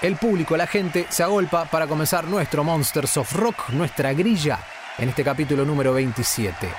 El 0.00 0.14
público, 0.14 0.56
la 0.56 0.68
gente, 0.68 1.04
se 1.08 1.24
agolpa 1.24 1.64
para 1.64 1.88
comenzar 1.88 2.28
nuestro 2.28 2.62
Monsters 2.62 3.16
of 3.16 3.32
Rock, 3.32 3.70
nuestra 3.70 4.12
grilla, 4.12 4.60
en 4.96 5.08
este 5.08 5.24
capítulo 5.24 5.64
número 5.64 5.92
27. 5.92 6.72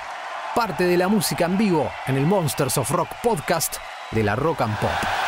Parte 0.54 0.84
de 0.84 0.96
la 0.96 1.08
música 1.08 1.44
en 1.44 1.58
vivo 1.58 1.92
en 2.06 2.16
el 2.16 2.24
Monsters 2.24 2.78
of 2.78 2.90
Rock 2.92 3.10
podcast 3.22 3.76
de 4.10 4.24
la 4.24 4.36
Rock 4.36 4.62
and 4.62 4.78
Pop. 4.78 5.19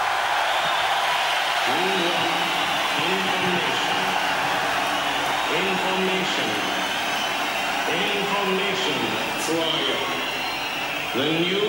The 11.14 11.40
new 11.40 11.61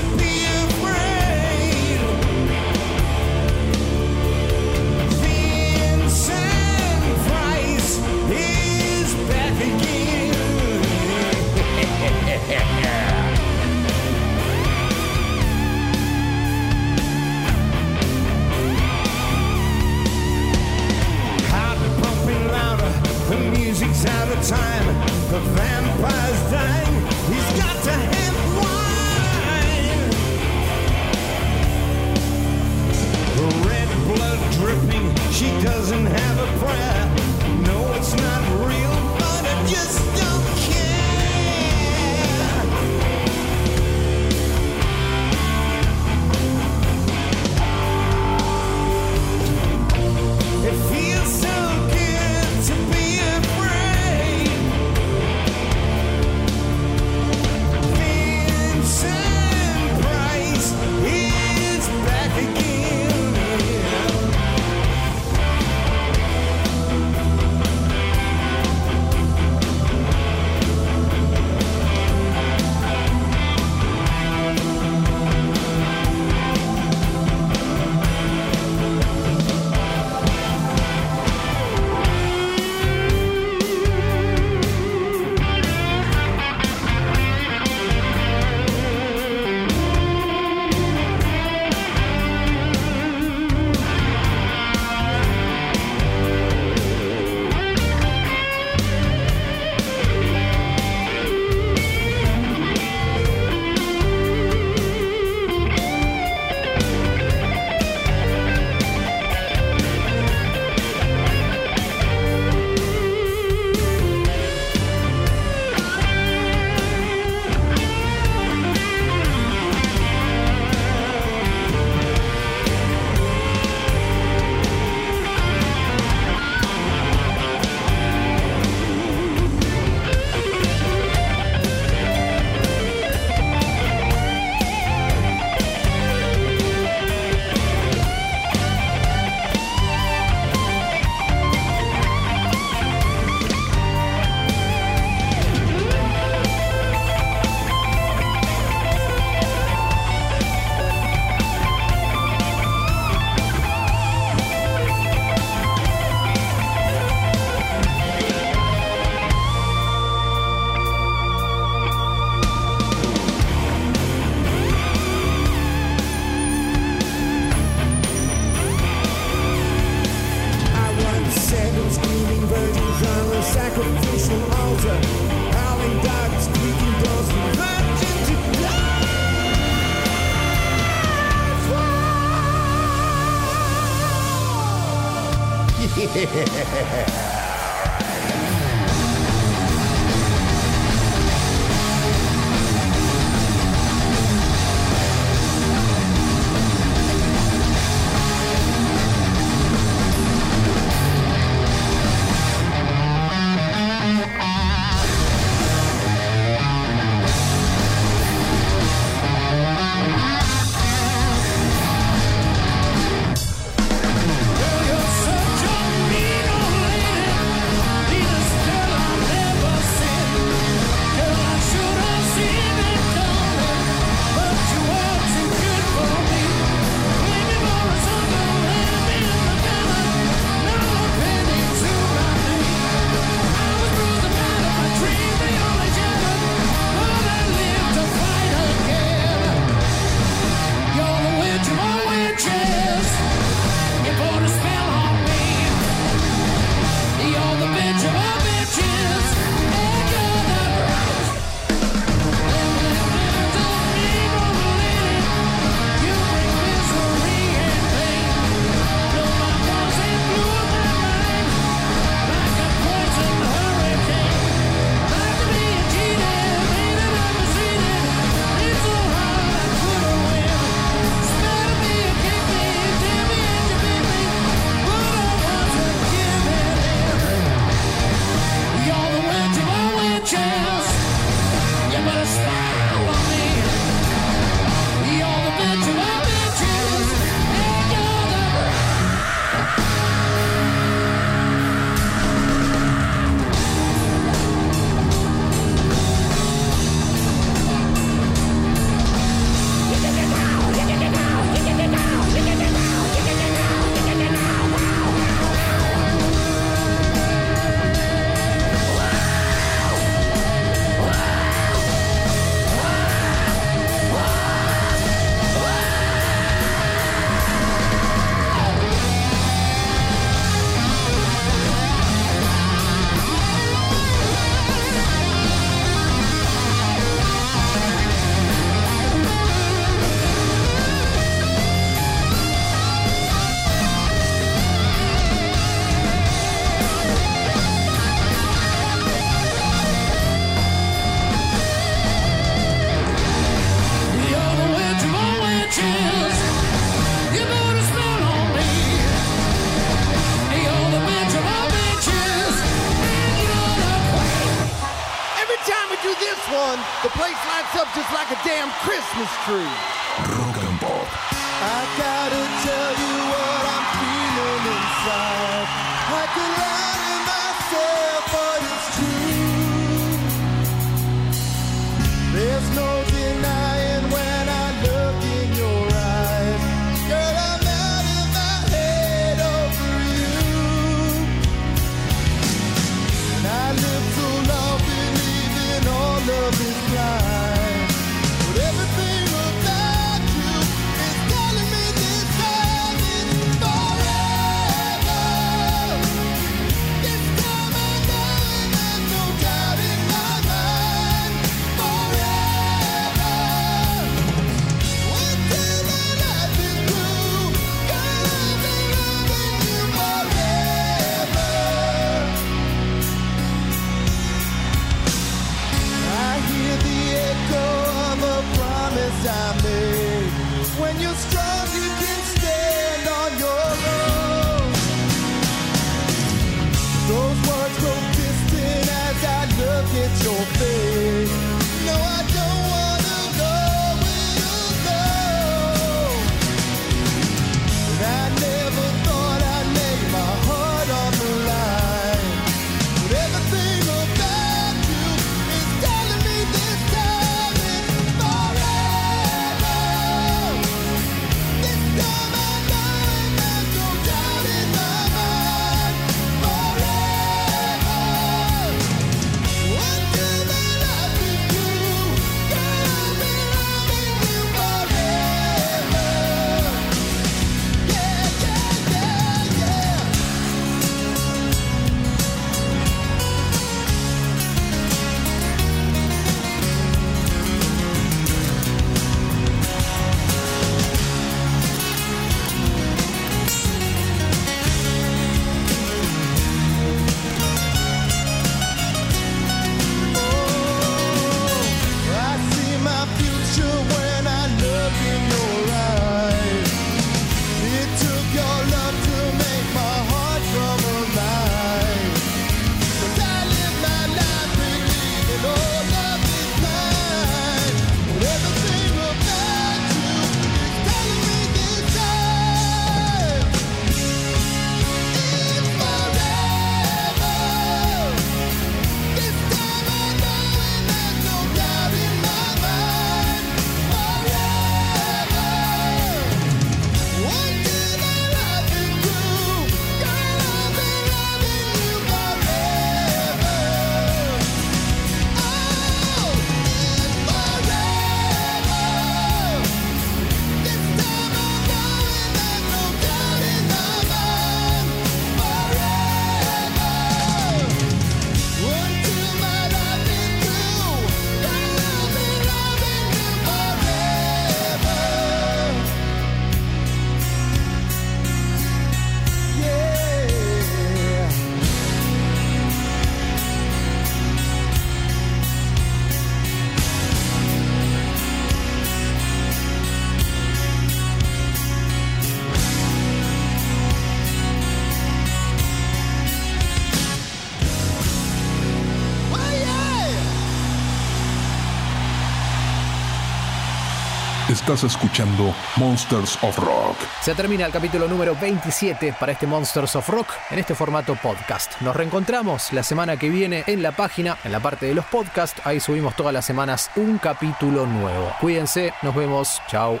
Estás 584.50 584.82
escuchando 584.82 585.54
Monsters 585.76 586.36
of 586.42 586.58
Rock. 586.58 586.96
Se 587.22 587.36
termina 587.36 587.66
el 587.66 587.70
capítulo 587.70 588.08
número 588.08 588.34
27 588.34 589.14
para 589.20 589.30
este 589.30 589.46
Monsters 589.46 589.94
of 589.94 590.08
Rock 590.08 590.26
en 590.50 590.58
este 590.58 590.74
formato 590.74 591.14
podcast. 591.14 591.80
Nos 591.80 591.94
reencontramos 591.94 592.72
la 592.72 592.82
semana 592.82 593.16
que 593.16 593.28
viene 593.28 593.62
en 593.68 593.80
la 593.80 593.92
página, 593.92 594.38
en 594.42 594.50
la 594.50 594.58
parte 594.58 594.86
de 594.86 594.94
los 594.94 595.04
podcasts. 595.04 595.62
Ahí 595.64 595.78
subimos 595.78 596.16
todas 596.16 596.34
las 596.34 596.44
semanas 596.44 596.90
un 596.96 597.18
capítulo 597.18 597.86
nuevo. 597.86 598.32
Cuídense, 598.40 598.92
nos 599.02 599.14
vemos. 599.14 599.62
Chao. 599.68 600.00